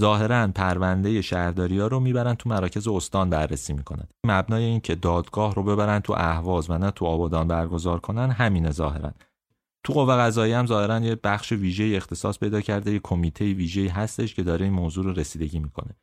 [0.00, 4.08] ظاهرا پرونده شهرداری ها رو می‌برن تو مراکز استان بررسی می‌کنن.
[4.26, 8.70] مبنای این که دادگاه رو ببرن تو اهواز و نه تو آبادان برگزار کنن همینه
[8.70, 9.12] ظاهرا.
[9.84, 14.34] تو قوه قضاییه هم ظاهرا یه بخش ویژه اختصاص پیدا کرده یه کمیته ویژه هستش
[14.34, 15.96] که داره این موضوع رو رسیدگی می‌کنه.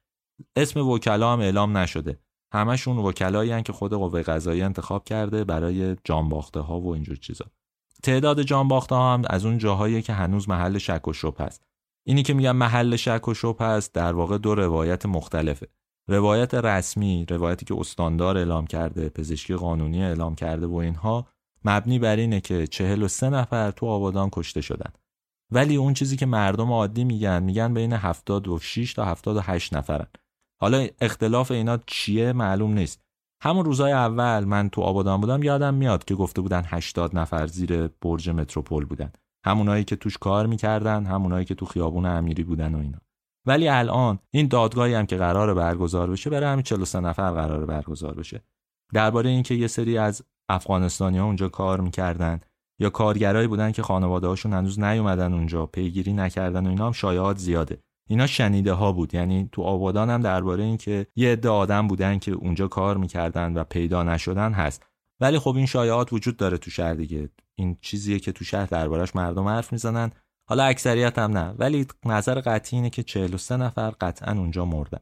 [0.56, 2.20] اسم وکلا هم اعلام نشده.
[2.54, 7.46] همشون وکلایی که خود قوه قضاییه انتخاب کرده برای جانباخته ها و اینجور چیزا.
[8.04, 11.64] تعداد جانباخته ها هم از اون جاهایی که هنوز محل شک و شبه هست
[12.08, 15.68] اینی که میگم محل شک و شبه هست در واقع دو روایت مختلفه.
[16.10, 21.28] روایت رسمی روایتی که استاندار اعلام کرده پزشکی قانونی اعلام کرده و اینها
[21.66, 24.92] مبنی بر اینه که 43 نفر تو آبادان کشته شدن.
[25.52, 30.08] ولی اون چیزی که مردم عادی میگن میگن بین 76 تا 78 نفرن.
[30.62, 33.02] حالا اختلاف اینا چیه معلوم نیست.
[33.44, 37.88] همون روزای اول من تو آبادان بودم یادم میاد که گفته بودن 80 نفر زیر
[37.88, 39.12] برج متروپول بودن.
[39.46, 42.98] همونایی که توش کار می‌کردن همونایی که تو خیابون امیری بودن و اینا.
[43.46, 48.14] ولی الان این دادگاهی هم که قرار برگزار بشه برای همین 43 نفر قرار برگزار
[48.14, 48.42] بشه.
[48.94, 52.40] درباره اینکه یه سری از افغانستانی ها اونجا کار می‌کردن
[52.80, 57.38] یا کارگرایی بودن که خانواده هاشون هنوز نیومدن اونجا پیگیری نکردن و اینا هم شایعات
[57.38, 57.82] زیاده.
[58.10, 62.32] اینا شنیده ها بود یعنی تو آبادان هم درباره اینکه یه عده آدم بودن که
[62.32, 64.86] اونجا کار می‌کردن و پیدا نشدن هست.
[65.22, 67.30] ولی خب این شایعات وجود داره تو شهر دیگه.
[67.56, 70.12] این چیزیه که تو شهر دربارش مردم حرف می‌زنن.
[70.50, 75.00] حالا اکثریت هم نه ولی نظر قطعی اینه که 43 نفر قطعا اونجا مردن.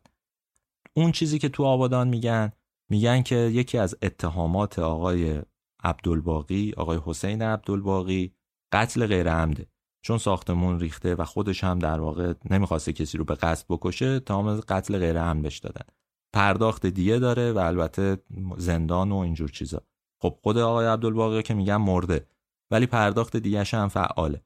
[0.94, 2.52] اون چیزی که تو آبادان میگن
[2.90, 5.42] میگن که یکی از اتهامات آقای
[5.84, 8.34] عبدالباقی آقای حسین عبدالباقی
[8.74, 9.68] قتل غیر عمده
[10.02, 14.42] چون ساختمون ریخته و خودش هم در واقع نمی‌خواسته کسی رو به قصد بکشه تا
[14.44, 15.86] قتل غیر عمد دادن.
[16.34, 18.18] پرداخت دیه داره و البته
[18.58, 19.82] زندان و اینجور چیزا.
[20.22, 22.28] خب خود آقای عبدالباقی که میگن مرده
[22.72, 24.42] ولی پرداخت دیگهش هم فعاله.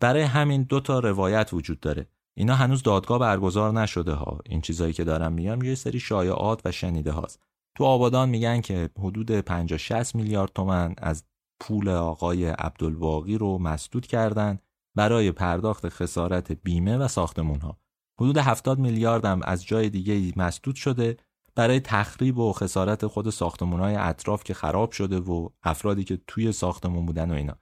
[0.00, 2.06] برای همین دو تا روایت وجود داره.
[2.36, 4.38] اینا هنوز دادگاه برگزار نشده ها.
[4.46, 7.49] این چیزایی که دارم میگم یه سری شایعات و شنیده هاست.
[7.76, 11.24] تو آبادان میگن که حدود 50 60 میلیارد تومن از
[11.60, 14.58] پول آقای عبدالباقی رو مسدود کردن
[14.96, 17.78] برای پرداخت خسارت بیمه و ساختمون ها
[18.20, 21.16] حدود 70 میلیارد هم از جای دیگه مسدود شده
[21.54, 26.52] برای تخریب و خسارت خود ساختمون های اطراف که خراب شده و افرادی که توی
[26.52, 27.56] ساختمون بودن و اینا.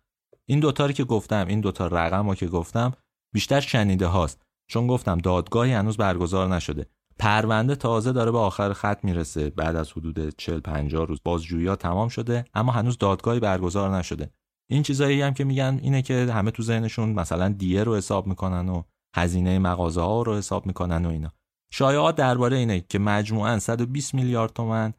[0.47, 2.93] این دوتا که گفتم این دوتا رقم رو که گفتم
[3.35, 4.43] بیشتر شنیده هاست.
[4.71, 6.87] چون گفتم دادگاهی هنوز برگزار نشده.
[7.19, 9.51] پرونده تازه داره به آخر خط می‌رسه.
[9.51, 14.31] بعد از حدود 40 50 روز بازجویی تمام شده اما هنوز دادگاهی برگزار نشده.
[14.71, 18.69] این چیزایی هم که میگن اینه که همه تو ذهنشون مثلا دیه رو حساب می‌کنن
[18.69, 18.83] و
[19.16, 21.33] هزینه مغازه ها رو حساب می‌کنن و اینا.
[21.73, 24.93] شایعات درباره اینه که مجموعا 120 میلیارد تومن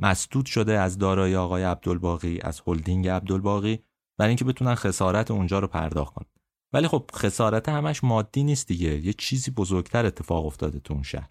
[0.00, 3.78] مسدود شده از دارایی آقای عبدالباقی از هلدینگ عبدالباقی
[4.18, 6.26] برای اینکه بتونن خسارت اونجا رو پرداخت کنن.
[6.72, 9.06] ولی خب خسارت همش مادی نیست دیگه.
[9.06, 11.30] یه چیزی بزرگتر اتفاق افتاده تو اون شهر.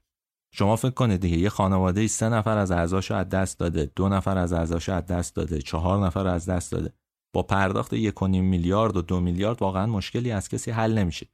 [0.58, 4.38] شما فکر کنید دیگه یه خانواده سه نفر از اعضاشو از دست داده دو نفر
[4.38, 6.94] از اعضاشو از دست داده چهار نفر از دست داده.
[7.34, 11.28] با پرداخت یک میلیارد و دو میلیارد واقعا مشکلی از کسی حل نمیشه.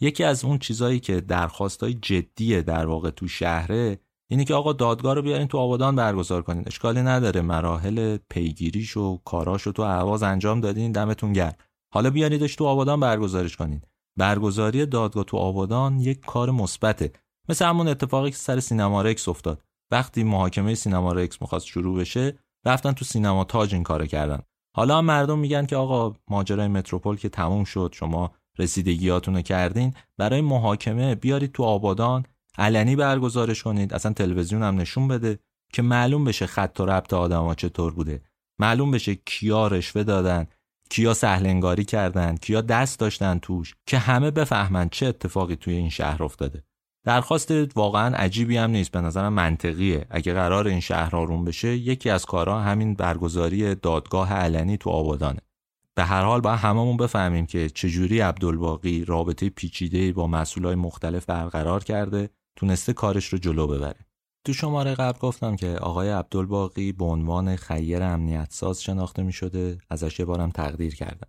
[0.00, 3.98] یکی از اون چیزایی که درخواستای جدیه در واقع تو شهره
[4.30, 6.64] اینه که آقا دادگاه رو بیارین تو آبادان برگزار کنین.
[6.66, 11.56] اشکالی نداره مراحل پیگیریش و کاراشو تو اهواز انجام دادین دمتون گرم.
[11.94, 13.82] حالا بیاریدش تو آبادان برگزارش کنین.
[14.18, 17.12] برگزاری دادگاه تو آبادان یک کار مثبته.
[17.48, 19.62] مثل همون اتفاقی که سر سینما رکس افتاد.
[19.90, 24.42] وقتی محاکمه سینما رکس می‌خواست شروع بشه رفتن تو سینما تاج این کارو کردن.
[24.76, 29.94] حالا مردم میگن که آقا ماجرای متروپول که تموم شد شما رسیدگیاتونو کردین.
[30.18, 32.26] برای محاکمه بیارید تو آبادان
[32.58, 33.94] علنی برگزارش کنید.
[33.94, 35.38] اصلا تلویزیون هم نشون بده
[35.72, 38.22] که معلوم بشه خط و ربط آدما چطور بوده.
[38.58, 40.46] معلوم بشه کیا رشوه دادن
[40.90, 46.24] کیا سهلنگاری کردن کیا دست داشتن توش که همه بفهمن چه اتفاقی توی این شهر
[46.24, 46.64] افتاده.
[47.06, 48.90] درخواست واقعا عجیبی هم نیست.
[48.90, 50.06] به نظرم منطقیه.
[50.10, 55.40] اگه قرار این شهر آروم بشه یکی از کارها همین برگزاری دادگاه علنی تو آبادانه.
[55.94, 61.84] به هر حال با هممون بفهمیم که چجوری عبدالباقی رابطه پیچیده با مسئولای مختلف برقرار
[61.84, 64.06] کرده تونسته کارش رو جلو ببره.
[64.46, 69.78] تو شماره قبل گفتم که آقای عبدالباقی به عنوان خیر امنیت ساز شناخته می شده
[69.90, 71.28] ازش یه بارم تقدیر کردم.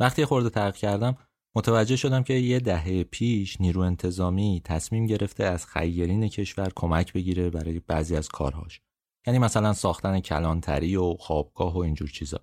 [0.00, 1.16] وقتی خورده تحقیق کردم
[1.56, 7.50] متوجه شدم که یه دهه پیش نیرو انتظامی تصمیم گرفته از خیرین کشور کمک بگیره
[7.50, 8.80] برای بعضی از کارهاش.
[9.26, 12.40] یعنی مثلا ساختن کلانتری و خوابگاه و اینجور چیزا.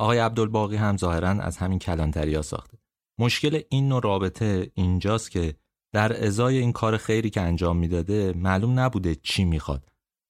[0.00, 2.78] آقای عبدالباقی هم ظاهرا از همین کلانتری ها ساخته.
[3.20, 5.56] مشکل این نوع رابطه اینجاست که
[5.94, 9.88] در ازای این کار خیری که انجام می‌داده معلوم نبوده چی می‌خواد.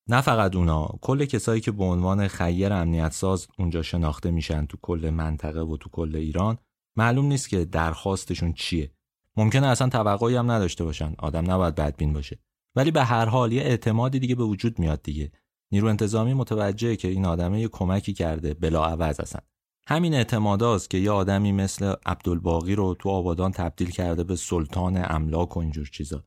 [0.09, 4.77] نه فقط اونا کل کسایی که به عنوان خیر امنیت ساز اونجا شناخته میشن تو
[4.83, 6.59] کل منطقه و تو کل ایران
[6.97, 8.91] معلوم نیست که درخواستشون چیه.
[9.37, 11.15] ممکنه اصلا توقعی هم نداشته باشن.
[11.19, 12.39] آدم نباید بدبین باشه.
[12.77, 15.33] ولی به هر حال یه اعتمادی دیگه به وجود میاد دیگه.
[15.73, 19.41] نیرو انتظامی متوجهه که این آدمه یه کمکی کرده بلا عوض اصلا.
[19.89, 25.57] همین اعتماداست که یه آدمی مثل عبدالباقی رو تو آبادان تبدیل کرده به سلطان املاک
[25.57, 26.25] و اینجور چیزا.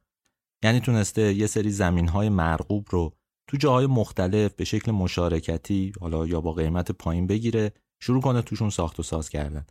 [0.63, 3.13] یعنی تونسته یه سری زمین های مرغوب رو
[3.47, 8.69] تو جاهای مختلف به شکل مشارکتی حالا یا با قیمت پایین بگیره شروع کنه توشون
[8.69, 9.65] ساخت و ساز کردن.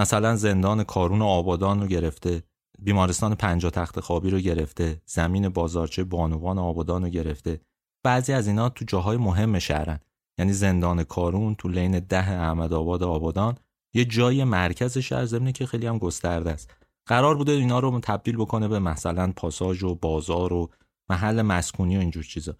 [0.00, 2.42] مثلا زندان کارون آبادان رو گرفته
[2.78, 7.60] بیمارستان پنجا تخت خوابی رو گرفته زمین بازارچه بانوان آبادان رو گرفته.
[8.02, 10.00] بعضی از اینا تو جاهای مهم شهرن.
[10.38, 13.58] یعنی زندان کارون تو لین ده احمد آباد آبادان
[13.94, 16.74] یه جای مرکز شهر زمینه که خیلی هم گسترده است.
[17.06, 20.70] قرار بوده اینا رو تبدیل بکنه به مثلا پاساژ و بازار و
[21.10, 22.54] محل مسکونی و اینجور چیزا.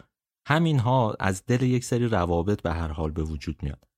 [0.47, 3.90] همین ها از دل یک سری روابط به هر حال به وجود میاد.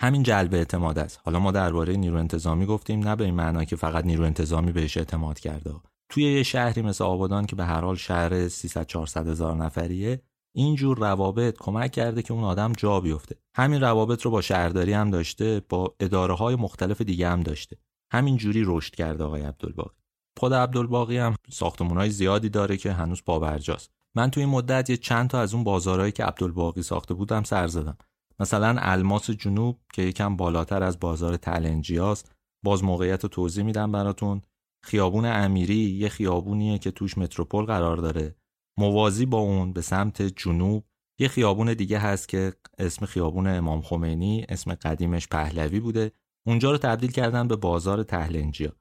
[0.00, 1.20] همین جلب اعتماد است.
[1.24, 4.96] حالا ما درباره نیرو انتظامی گفتیم نه به این معنا که فقط نیرو انتظامی بهش
[4.96, 5.74] اعتماد کرده.
[6.08, 10.22] توی یه شهری مثل آبادان که به هر حال شهر 300 400 هزار نفریه
[10.54, 13.36] اینجور روابط کمک کرده که اون آدم جا بیفته.
[13.56, 17.76] همین روابط رو با شهرداری هم داشته با اداره های مختلف دیگه هم داشته.
[18.12, 19.96] همین جوری رشد کرده آقای عبدالباقی.
[20.38, 21.34] خود عبدالباقی هم
[21.80, 23.90] های زیادی داره که هنوز پابرجاست.
[24.16, 27.66] من توی این مدت یه چند تا از اون بازارهایی که عبدالباقی ساخته بودم سر
[27.66, 27.98] زدم.
[28.40, 32.32] مثلا الماس جنوب که یکم بالاتر از بازار تلنجیاست
[32.64, 34.42] باز موقعیت رو توضیح میدم براتون.
[34.84, 38.36] خیابون امیری یه خیابونیه که توش متروپول قرار داره.
[38.78, 40.84] موازی با اون به سمت جنوب
[41.20, 46.12] یه خیابون دیگه هست که اسم خیابون امام خمینی اسم قدیمش پهلوی بوده.
[46.46, 48.72] اونجا رو تبدیل کردن به بازار تهلنجیا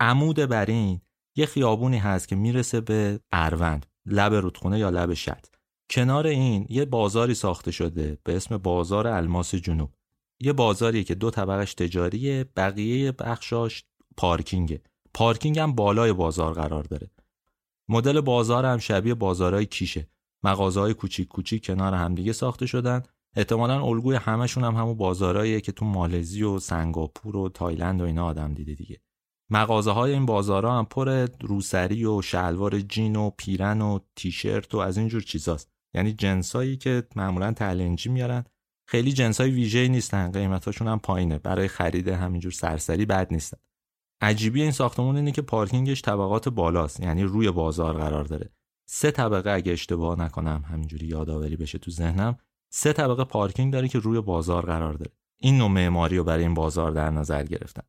[0.00, 1.00] عمود بر این
[1.36, 5.46] یه خیابونی هست که می‌رسه به اروند لب رودخونه یا لب شط.
[5.94, 9.90] کنار این یه بازاری ساخته شده به اسم بازار الماس جنوب.
[10.40, 13.84] یه بازاری که دو طبقش تجاریه بقیه بخشاش
[14.16, 14.82] پارکینگه.
[15.14, 17.10] پارکینگ هم بالای بازار قرار داره.
[17.88, 20.08] مدل بازار هم شبیه بازارهای کیشه.
[20.42, 23.02] مغازه‌های کوچیک کوچیک کنار همدیگه ساخته شدن.
[23.36, 28.26] احتمالا الگوی همشون هم همون بازارهاییه که تو مالزی و سنگاپور و تایلند و اینا
[28.26, 29.00] آدم دیده دیگه.
[29.50, 34.78] مغازه های این بازارها هم پر روسری و شلوار جین و پیرن و تیشرت و
[34.78, 35.73] از اینجور چیزاست.
[35.94, 38.44] یعنی جنسایی که معمولا تلنجی میارن.
[38.88, 41.38] خیلی جنسای ویژه‌ای نیستن قیمتاشون هم پایینه.
[41.38, 43.58] برای خرید همینجور سرسری بد نیستن.
[44.20, 48.50] عجیبی این ساختمون اینه که پارکینگش طبقات بالاست یعنی روی بازار قرار داره.
[48.86, 52.38] سه طبقه اگه اشتباه نکنم همینجوری یادآوری بشه تو ذهنم
[52.72, 55.10] سه طبقه پارکینگ داره که روی بازار قرار داره.
[55.40, 57.82] این نوع معماری رو برای این بازار در نظر گرفتن.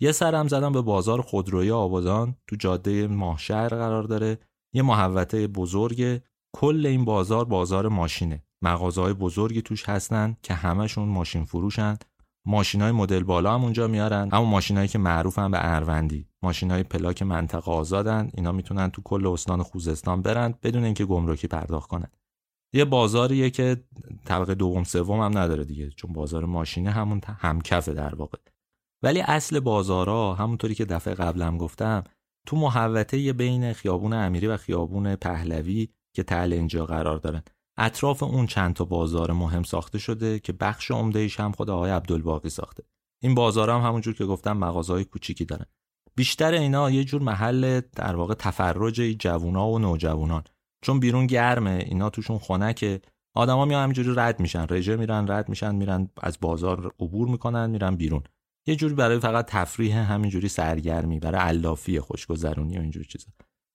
[0.00, 4.38] یه سرم زدم به بازار خودروی آبادان تو جاده ماهشهر قرار داره.
[4.72, 6.20] یه محوطه بزرگ
[6.60, 8.42] کل این بازار بازار ماشینه.
[8.62, 11.96] مغازه های بزرگی توش هستن که همشون ماشین فروشن.
[12.46, 14.28] ماشین های مدل بالا هم اونجا میارن.
[14.32, 16.28] اما ماشینایی که معروفن به اروندی.
[16.42, 18.30] ماشین های پلاک منطقه آزادن.
[18.34, 22.10] اینا می‌تونن تو کل استان خوزستان برن بدون اینکه گمرکی پرداخت کنن.
[22.72, 23.84] یه بازاریه که
[24.24, 25.90] طبقه دوم سوم هم نداره دیگه.
[25.90, 28.38] چون بازار ماشینه همون همکفه در واقع.
[29.02, 32.04] ولی اصل بازارا همونطوری که دفعه قبلم گفتم
[32.46, 35.88] تو محوطه بین خیابون امیری و خیابون پهلوی
[36.18, 37.42] که تل اینجا قرار دارن.
[37.76, 42.48] اطراف اون چند تا بازار مهم ساخته شده که بخش عمدهش هم خود آقای عبدالباقی
[42.48, 42.82] ساخته.
[43.22, 45.64] این بازار هم همونجور که گفتم مغازهای کوچیکی دارن.
[46.16, 50.44] بیشتر اینا یه جور محل در واقع تفرج جوونا و نوجوانان.
[50.82, 53.00] چون بیرون گرمه اینا توشون خنکه.
[53.34, 54.66] آدما میان همینجوری رد میشن.
[54.70, 58.22] رژه میرن رد میشن میرن از بازار عبور می‌کنن میرن بیرون.
[58.66, 63.28] یه جوری برای فقط تفریح همینجوری سرگرمی برای علافی خوشگذرونی و اینجور چیزا.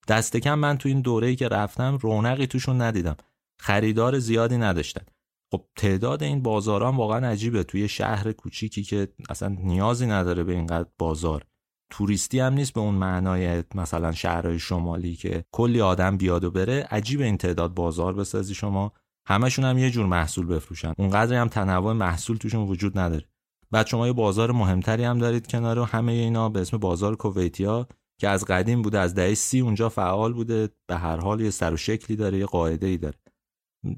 [0.07, 3.15] دست کم من تو این دوره‌ای که رفتم رونقی توشون ندیدم.
[3.59, 5.05] خریدار زیادی نداشتن.
[5.51, 7.63] خب تعداد این بازاران واقعا عجیبه.
[7.63, 11.45] توی شهر کوچیکی که اصلا نیازی نداره به اینقدر بازار.
[11.89, 16.87] توریستی هم نیست به اون معنای مثلا شهرهای شمالی که کلی آدم بیاد و بره.
[16.91, 18.93] عجیب این تعداد بازار بسازی شما.
[19.27, 20.93] همشون هم یه جور محصول بفروشن.
[20.97, 23.25] اونقدر هم تنوع محصول توشون وجود نداره.
[23.71, 27.87] بعد شما یه بازار مهمتری هم دارید کنار همه اینا به اسم بازار کویتیا.
[28.19, 31.73] که از قدیم بوده از دهه سی اونجا فعال بوده به هر حال یه سر
[31.73, 33.17] و شکلی داره یه قاعده ای داره.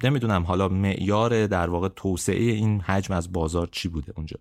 [0.03, 4.37] نمی‌دونم حالا معیار در واقع توسعه این حجم از بازار چی بوده اونجا.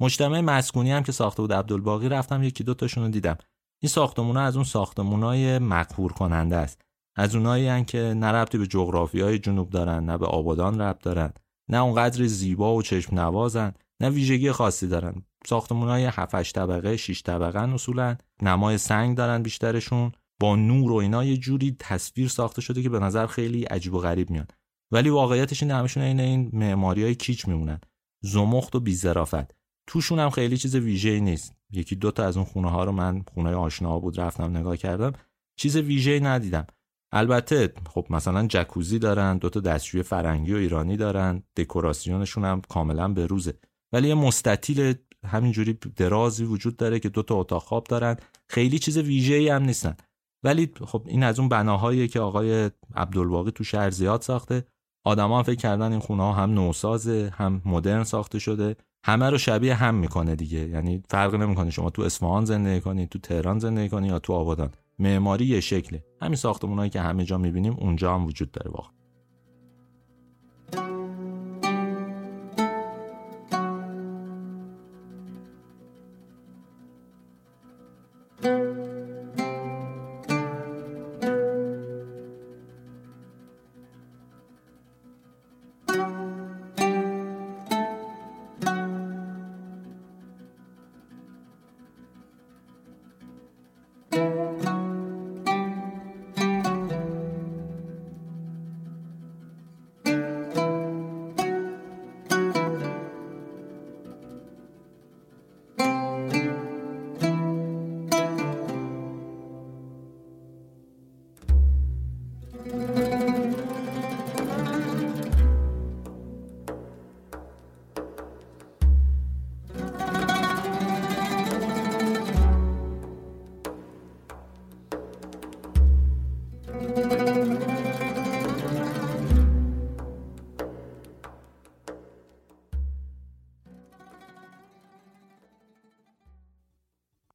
[0.00, 3.36] مجتمع مسکونی هم که ساخته بود عبدالباقی رفتم یکی دو تاشون رو دیدم.
[3.82, 6.80] این ساختمونا از اون ساختمونای مقهور کننده است.
[7.16, 11.32] از اونایی که نه ربطی به جغرافیای جنوب دارن نه به آبادان ربط دارن
[11.68, 15.22] نه اونقدر زیبا و چشم نوازن نه ویژگی خاصی دارن.
[15.46, 18.16] ساختمونای 7 طبقه 6 طبقه اصولا.
[18.42, 20.12] نمای سنگ دارن بیشترشون.
[20.40, 23.98] با نور و اینا یه جوری تصویر ساخته شده که به نظر خیلی عجیب و
[23.98, 24.54] غریب میاد.
[24.92, 27.80] ولی واقعیتش اینه همشون این این معماری های کیچ میمونن.
[28.22, 29.54] زمخت و بیزرافت
[29.86, 31.56] توشون هم خیلی چیز ویژه‌ای نیست.
[31.72, 35.12] یکی دو تا از اون خونه ها رو من خونه آشنا بود رفتم نگاه کردم.
[35.56, 36.66] چیز ویژه‌ای ندیدم.
[37.12, 41.42] البته خب مثلا جکوزی دارن دو تا دستشوی فرنگی و ایرانی دارن.
[41.56, 43.54] دکوراسیونشون هم کاملا به روزه
[43.92, 44.94] ولی یه مستطیل
[45.26, 48.16] همینجوری درازی وجود داره که دو تا اتاق خواب دارن.
[48.48, 49.96] خیلی چیز ویژه‌ای هم نیستن.
[50.44, 54.64] ولی خب این از اون بناهایی که آقای عبدالباقی تو شهر زیاد ساخته.
[55.04, 58.76] آدما فکر کردن این خونه ها هم نوسازه هم مدرن ساخته شده.
[59.04, 60.68] همه رو شبیه هم می‌کنه دیگه.
[60.68, 64.70] یعنی فرق نمی‌کنه شما تو اصفهان زندگی کنی تو تهران زندگی کنی یا تو آبادان.
[64.98, 66.04] معماری یه شکله.
[66.22, 69.01] همین ساختمونایی که همه جا می‌بینیم اونجا هم وجود داره واقعا.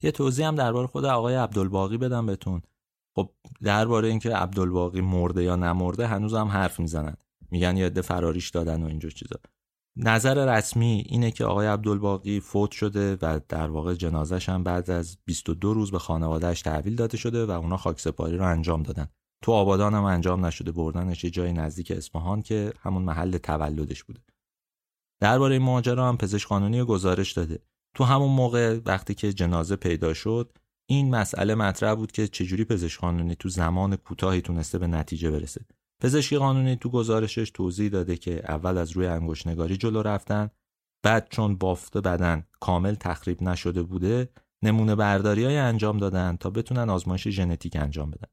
[0.07, 2.61] یه توضیح هم درباره خود آقای عبدالباقی بدم بهتون.
[3.15, 3.29] خب
[3.61, 7.17] درباره اینکه عبدالباقی مرده یا نمرده هنوز هم حرف می‌زنن.
[7.51, 9.35] میگن یه عده فراریش دادن و اینجور چیزا.
[9.95, 15.17] نظر رسمی اینه که آقای عبدالباقی فوت شده و در واقع جنازش هم بعد از
[15.25, 19.07] 22 روز به خانوادهش تحویل داده شده و اونا خاک سپاری رو انجام دادن.
[19.41, 24.19] تو آبادان هم انجام نشده بردنش یه جای نزدیک اصفهان که همون محل تولدش بوده.
[25.21, 27.59] درباره این ماجرا هم پزشک قانونی گزارش داده.
[27.97, 30.57] تو همون موقع وقتی که جنازه پیدا شد
[30.89, 35.65] این مسئله مطرح بود که چجوری پزشک قانونی تو زمان کوتاهی تونسته به نتیجه برسه.
[36.01, 40.49] پزشکی قانونی تو گزارشش توضیح داده که اول از روی انگشت نگاری جلو رفتن
[41.03, 44.29] بعد چون بافت بدن کامل تخریب نشده بوده
[44.63, 48.29] نمونه برداری های انجام دادن تا بتونن آزمایش ژنتیک انجام بدن.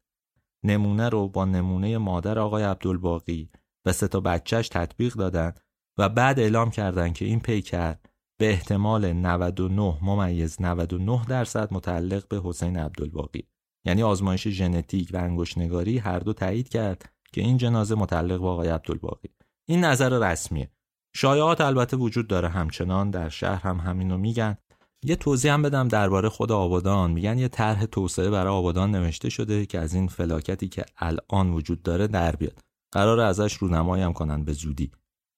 [0.65, 3.51] نمونه رو با نمونه مادر آقای عبدالباقی
[3.85, 5.53] و سه تا بچهش تطبیق دادن
[5.99, 7.97] و بعد اعلام کردن که این پیکر
[8.41, 13.49] به احتمال 99 ممیز 99 درصد متعلق به حسین عبدالباقی.
[13.87, 18.69] یعنی آزمایش ژنتیک و انگشتنگاری هر دو تایید کرد که این جنازه متعلق به آقای
[18.69, 19.29] عبدالباقی.
[19.69, 20.71] این نظر رسمیه.
[21.15, 23.11] شایعات البته وجود داره همچنان.
[23.11, 24.57] در شهر هم همینو میگن.
[25.05, 27.11] یه توضیح هم بدم درباره خود آبادان.
[27.11, 31.83] میگن یه طرح توسعه برای آبادان نوشته شده که از این فلاکتی که الان وجود
[31.83, 32.61] داره در بیاد.
[32.93, 34.91] قرار ازش رونمایی هم کنن به زودی.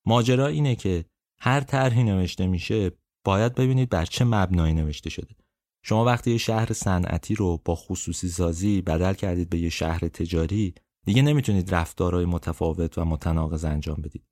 [0.07, 1.05] ماجرا اینه که
[1.39, 2.91] هر طرحی نوشته میشه
[3.25, 5.35] باید ببینید بر چه مبنایی نوشته شده.
[5.83, 10.75] شما وقتی یه شهر صنعتی رو با خصوصی سازی بدل کردید به یه شهر تجاری
[11.05, 14.25] دیگه نمی‌تونید رفتارهای متفاوت و متناقض انجام بدید.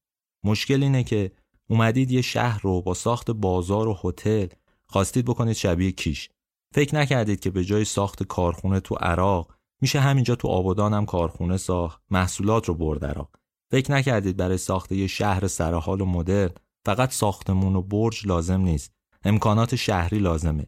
[0.44, 1.32] مشکل اینه که
[1.68, 4.46] اومدید یه شهر رو با ساخت بازار و هتل
[4.86, 6.30] خواستید بکنید شبیه کیش.
[6.74, 11.56] فکر نکردید که به جای ساخت کارخونه تو عراق میشه همینجا تو آبادان هم کارخونه
[11.56, 13.36] ساخت محصولات رو برد عراق.
[13.70, 16.54] فکر نکردید برای ساخت یه شهر سرحال و مدرن
[16.84, 18.92] فقط ساختمون و برج لازم نیست.
[19.24, 20.66] امکانات شهری لازمه.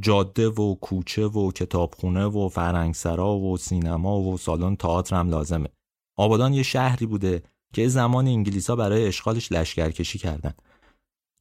[0.00, 5.68] جاده و کوچه و کتابخونه و فرنگسرا و سینما و سالن تئاتر هم لازمه.
[6.16, 7.42] آبادان یه شهری بوده
[7.72, 10.54] که زمان انگلیسا برای اشغالش لشکرکشی کردن.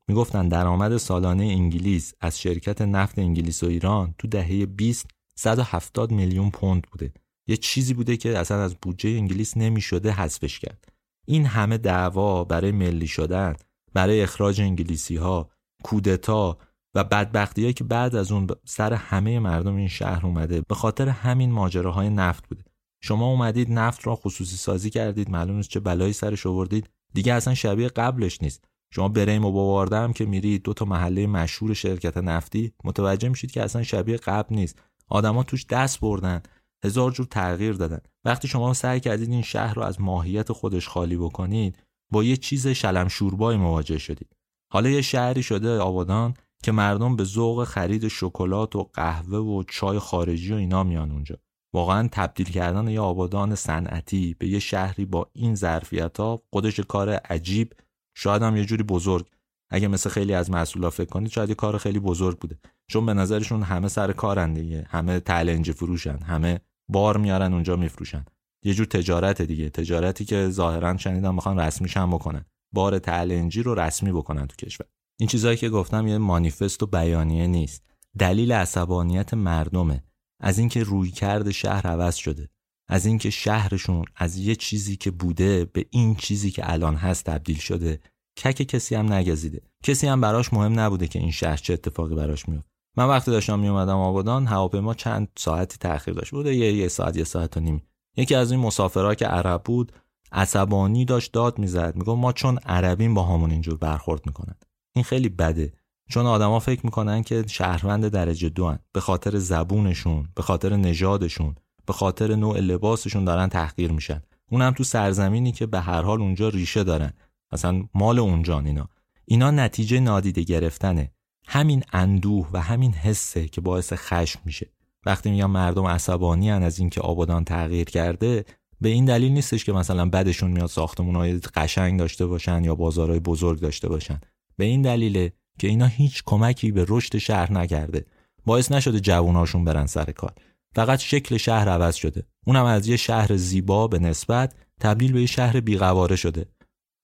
[0.07, 6.49] می‌گفتن درآمد سالانه انگلیس از شرکت نفت انگلیس و ایران تو دهه 20 170 میلیون
[6.49, 7.13] پوند بوده.
[7.47, 10.93] یه چیزی بوده که اصلا از بودجه انگلیس نمی‌شده حذفش کرد.
[11.25, 13.55] این همه دعوا برای ملی شدن
[13.93, 15.49] برای اخراج انگلیسی ها
[15.83, 16.57] کودتا
[16.95, 21.51] و بدبختی که بعد از اون سر همه مردم این شهر اومده به خاطر همین
[21.51, 22.63] ماجراهای نفت بوده.
[23.01, 26.89] شما اومدید نفت را خصوصی سازی کردید معلوم نیست چه بلایی سرش آوردید.
[27.13, 28.65] دیگه اصلا شبیه قبلش نیست.
[28.91, 33.51] شما بریم و باوارده هم که میرید دو تا محله مشهور شرکت نفتی متوجه میشید
[33.51, 34.81] که اصلا شبیه قبل نیست.
[35.07, 36.41] آدما توش دست بردن
[36.83, 37.99] هزار جور تغییر دادن.
[38.25, 41.77] وقتی شما سعی کردید این شهر رو از ماهیت خودش خالی بکنید
[42.11, 44.35] با یه چیز شلم شوربای مواجه شدید
[44.73, 46.33] حالا یه شهری شده آبادان
[46.63, 51.37] که مردم به ذوق خرید شکلات و قهوه و چای خارجی و اینا میان اونجا.
[51.73, 57.09] واقعا تبدیل کردن یه آبادان صنعتی به یه شهری با این ظرفیت ها خودش کار
[57.09, 57.73] عجیب
[58.17, 59.25] شاید هم یه جوری بزرگ.
[59.69, 62.59] اگه مثل خیلی از مسئولا فکر کنید شاید یه کار خیلی بزرگ بوده.
[62.89, 64.85] چون به نظرشون همه سر کارن دیگه.
[64.89, 66.59] همه تلنج فروشن همه
[66.89, 68.25] بار میارن اونجا میفروشن.
[68.67, 69.69] یه جور تجارت دیگه.
[69.69, 72.45] تجارتی که ظاهرا شنیدم می‌خوان رسمیش هم بکنن.
[72.73, 74.87] بار تلنجی رو رسمی بکنن تو کشور.
[75.19, 77.83] این چیزهایی که گفتم یه مانیفست و بیانیه نیست.
[78.19, 80.03] دلیل عصبانیت مردمه.
[80.39, 82.49] از اینکه روی کرد شهر عوض شده.
[82.89, 87.57] از اینکه شهرشون از یه چیزی که بوده به این چیزی که الان هست تبدیل
[87.57, 87.99] شده.
[88.37, 89.61] کک کسی هم نگزیده.
[89.83, 93.59] کسی هم براش مهم نبوده که این شهر چه اتفاقی براش میفته من وقتی داشتم
[93.59, 96.31] میومدم آبادان هواپیما چند ساعتی تاخیر داشت.
[96.31, 97.86] بوده یه یه ساعت یه ساعت و نیم.
[98.17, 99.91] یکی از این مسافرها که عرب بود
[100.31, 101.95] عصبانی داشت داد می‌زد.
[101.95, 104.55] می‌گفت ما چون عربیم با همون اینجور برخورد می‌کنن.
[104.95, 105.73] این خیلی بده.
[106.09, 108.79] چون آدما فکر می‌کنن که شهروند درجه دو هن.
[108.93, 114.21] به خاطر زبونشون به خاطر نژادشون به خاطر نوع لباسشون دارن تحقیر میشن.
[114.51, 117.13] اونم تو سرزمینی که به هر حال اونجا ریشه دارن.
[117.51, 118.89] مثلا مال اونجان اینا.
[119.25, 121.11] اینا نتیجه نادیده گرفتنه.
[121.47, 124.69] همین اندوه و همین حسه که باعث خشم میشه.
[125.05, 128.45] وقتی میگم مردم عصبانی هن از اینکه آبادان تغییر کرده
[128.81, 133.59] به این دلیل نیستش که مثلا بدشون میاد ساختمونهای قشنگ داشته باشن یا بازارهای بزرگ
[133.59, 134.19] داشته باشن.
[134.57, 138.05] به این دلیله که اینا هیچ کمکی به رشد شهر نکرده.
[138.45, 140.33] باعث نشده جووناشون برن سر کار.
[140.75, 142.23] فقط شکل شهر عوض شده.
[142.45, 146.45] اونم از یه شهر زیبا به نسبت تبدیل به یه شهر بیقواره شده.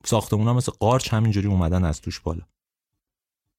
[0.05, 2.41] ساختمونا مثل قارچ همینجوری اومدن از توش بالا.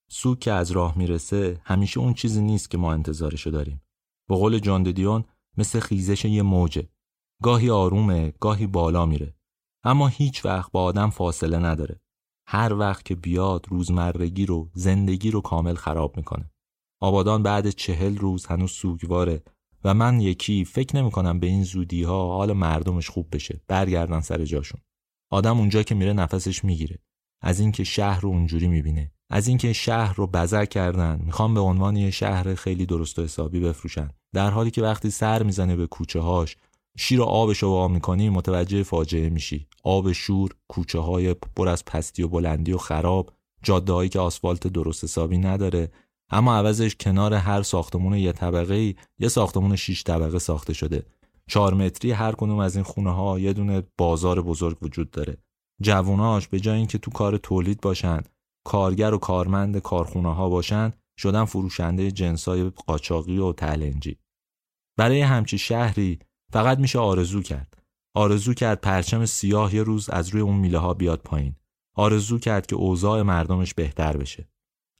[0.09, 3.81] سوک که از راه می‌رسه همیشه اون چیزی نیست که ما انتظارشو داریم.
[4.29, 5.25] به قول جان دیون
[5.57, 6.89] مثل خیزش یه موجه.
[7.43, 9.35] گاهی آرومه گاهی بالا میره.
[9.83, 12.01] اما هیچ وقت با آدم فاصله نداره.
[12.47, 16.51] هر وقت که بیاد روزمرگی رو زندگی رو کامل خراب می‌کنه.
[17.01, 19.43] آبادان بعد چهل روز هنوز سوگواره
[19.83, 23.61] و من یکی فکر نمی کنم به این زودی ها حال مردمش خوب بشه.
[23.67, 24.81] برگردن سر جاشون.
[25.31, 26.99] آدم اونجا که میره نفسش می‌گیره.
[27.41, 29.11] از اینکه شهر رو اونجوری می‌بینه.
[29.29, 33.59] از اینکه شهر رو بزر کردن می‌خوام به عنوان یه شهر خیلی درست و حسابی
[33.59, 34.09] بفروشن.
[34.33, 36.57] در حالی که وقتی سر می‌زنه به کوچه هاش
[36.97, 39.67] شیر و آبش رو وا می‌کنی متوجه فاجعه میشی.
[39.83, 43.33] آب شور کوچه های پر از پستی و بلندی و خراب
[43.63, 45.91] جاده هایی که آسفالت درست حسابی نداره.
[46.29, 51.05] اما عوضش کنار هر ساختمون یه طبقه یه ساختمون شیش طبقه ساخته شده.
[51.47, 55.37] چهار متری هر کنوم از این خونه ها یه دونه بازار بزرگ وجود داره.
[55.81, 58.21] جووناش به جای اینکه تو کار تولید باشن
[58.65, 64.17] کارگر و کارمند کارخونه ها باشن شدن فروشنده جنسای قاچاقی و تلنجی.
[64.97, 66.19] برای همچی شهری
[66.53, 67.83] فقط میشه آرزو کرد.
[68.15, 71.55] آرزو کرد پرچم سیاه یه روز از روی اون میله ها بیاد پایین.
[71.95, 74.49] آرزو کرد که اوضاع مردمش بهتر بشه.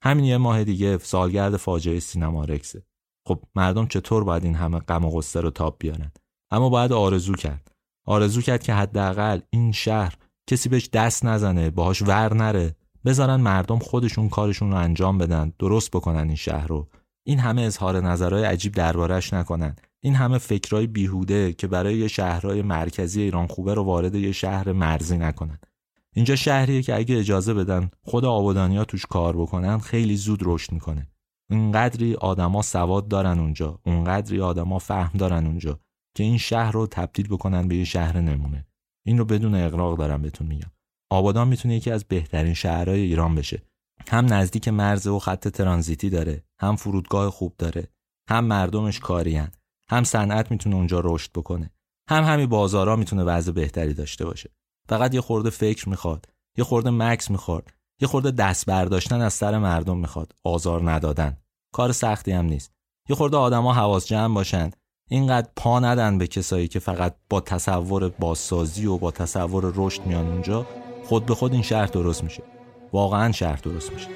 [0.03, 2.85] همین یه ماه دیگه سالگرد فاجعه سینما رکسه.
[3.27, 6.11] خب مردم چطور باید این همه غم و غصه رو تاب بیارن؟
[6.51, 7.71] اما باید آرزو کرد.
[8.07, 10.17] آرزو کرد که حداقل این شهر
[10.49, 12.75] کسی بهش دست نزنه باهاش ور نره.
[13.05, 16.87] بذارن مردم خودشون کارشون رو انجام بدن درست بکنن این شهر رو.
[17.27, 19.75] این همه اظهار نظرهای عجیب دربارش نکنن.
[20.03, 24.71] این همه فکرای بیهوده که برای یه شهرهای مرکزی ایران خوبه رو وارد یه شهر
[24.71, 25.59] مرزی نکنن.
[26.15, 31.07] اینجا شهریه که اگه اجازه بدن خود آبادانیا توش کار بکنن خیلی زود رشد می‌کنه.
[31.51, 35.79] اونقدری آدما سواد دارن اونجا اونقدری آدما فهم دارن اونجا
[36.17, 38.65] که این شهر رو تبدیل بکنن به یه شهر نمونه.
[39.05, 40.71] این رو بدون اقراق دارم بهتون میگم.
[41.09, 43.61] آبادان می‌تونه یکی از بهترین شهرهای ایران بشه.
[44.07, 47.87] هم نزدیک مرز و خط ترانزیتی داره هم فرودگاه خوب داره
[48.29, 49.51] هم مردمش کاریان
[49.89, 51.71] هم صنعت می‌تونه اونجا رشد بکنه
[52.09, 54.49] هم همین بازارا می‌تونه وضع بهتری داشته باشه.
[54.89, 56.25] فقط یه خورده فکر می‌خواد
[56.57, 57.69] یه خورده مکس می‌خواد
[58.01, 61.37] یه خورده دست برداشتن از سر مردم می‌خواد آزار ندادن.
[61.73, 62.71] کار سختی هم نیست.
[63.09, 64.71] یه خورده آدما حواس جمع باشن.
[65.09, 70.27] اینقدر پا ندن به کسایی که فقط با تصور بازسازی و با تصور رشد میان
[70.27, 70.65] اونجا.
[71.05, 72.43] خود به خود این شهر درست میشه.
[72.93, 74.07] واقعا شهر درست میشه.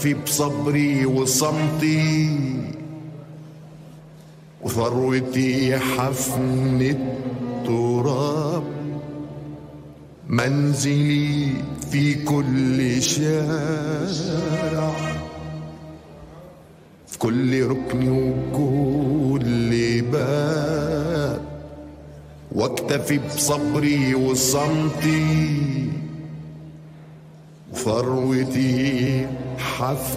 [0.00, 2.36] واكتفي بصبري وصمتي
[4.62, 8.64] وثروتي حفن التراب.
[10.28, 11.52] منزلي
[11.90, 14.92] في كل شارع
[17.06, 21.42] في كل ركن وكل باب.
[22.52, 25.59] واكتفي بصبري وصمتي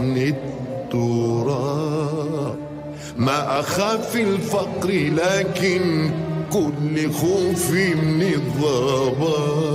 [0.03, 0.17] حفن
[0.91, 2.55] التراب
[3.17, 6.11] ما أخاف الفقر لكن
[6.51, 9.73] كل خوفي من الضباب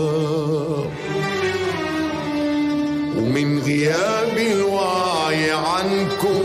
[3.16, 6.42] ومن غياب الوعي عنكم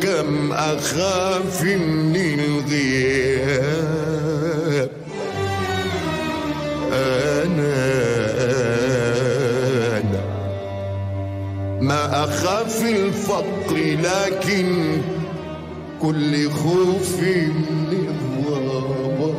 [0.00, 4.15] كم أخاف من الغياب.
[12.06, 14.98] أخاف الفقر لكن
[16.02, 19.36] كل خوفي الضباب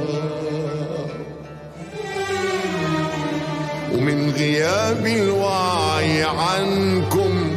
[3.94, 7.56] ومن غياب الوعي عنكم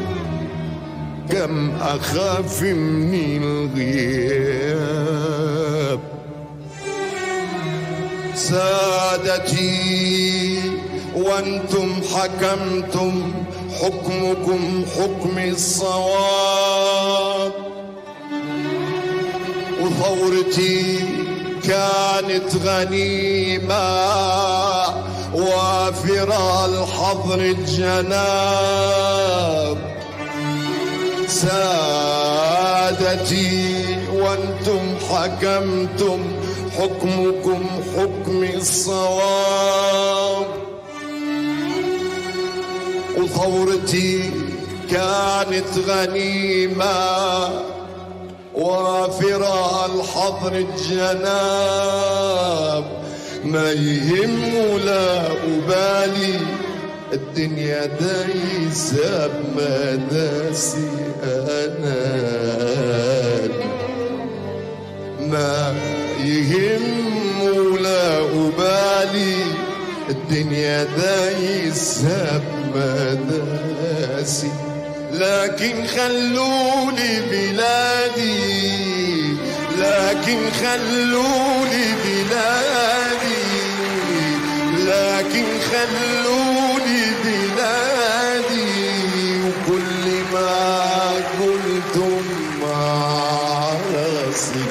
[1.30, 4.80] كم أخاف من الغياب.
[8.34, 9.80] سادتي
[11.16, 13.32] وأنتم حكمتم
[13.80, 16.90] حكمكم حكم الصواب.
[19.80, 20.98] وثورتي
[21.64, 24.00] كانت غنيمة
[25.34, 26.30] وافر
[26.64, 28.80] الحضر الجناب.
[31.28, 32.66] سادتي
[34.12, 36.20] وأنتم حكمتم
[36.78, 37.62] حكمكم
[37.96, 40.46] حكم الصواب.
[43.20, 44.30] وثورتي
[44.90, 47.48] كانت غنيمة
[48.54, 51.80] وافرة الحضر الجناب
[53.44, 56.40] ما يهم ولا أبالي
[57.12, 60.88] الدنيا دايسة بمداسي
[61.24, 62.20] أنا.
[65.20, 65.74] ما
[66.24, 66.82] يهم
[67.42, 69.36] ولا أبالي
[70.10, 72.40] الدنيا دايسة
[72.74, 74.52] بمداسي
[75.12, 78.50] لكن خلوني بلادي
[79.78, 83.50] لكن خلوني بلادي
[84.90, 88.70] لكن خلوني بلادي.
[89.44, 91.10] وكل ما
[91.40, 92.22] قلتم
[92.62, 94.64] مع راسي.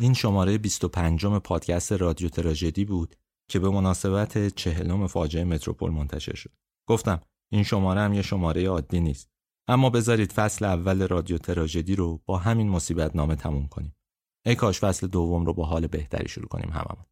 [0.00, 3.16] این شماره 25 پادکست رادیو تراژدی بود.
[3.48, 6.50] که به مناسبت چهلم فاجعه متروپول منتشر شد.
[6.88, 7.20] گفتم
[7.52, 9.30] این شماره هم یه شماره عادی نیست.
[9.68, 13.96] اما بذارید فصل اول رادیو تراژدی رو با همین مصیبت نامه تموم کنیم.
[14.46, 17.06] ای کاش فصل دوم رو با حال بهتری شروع کنیم هممون.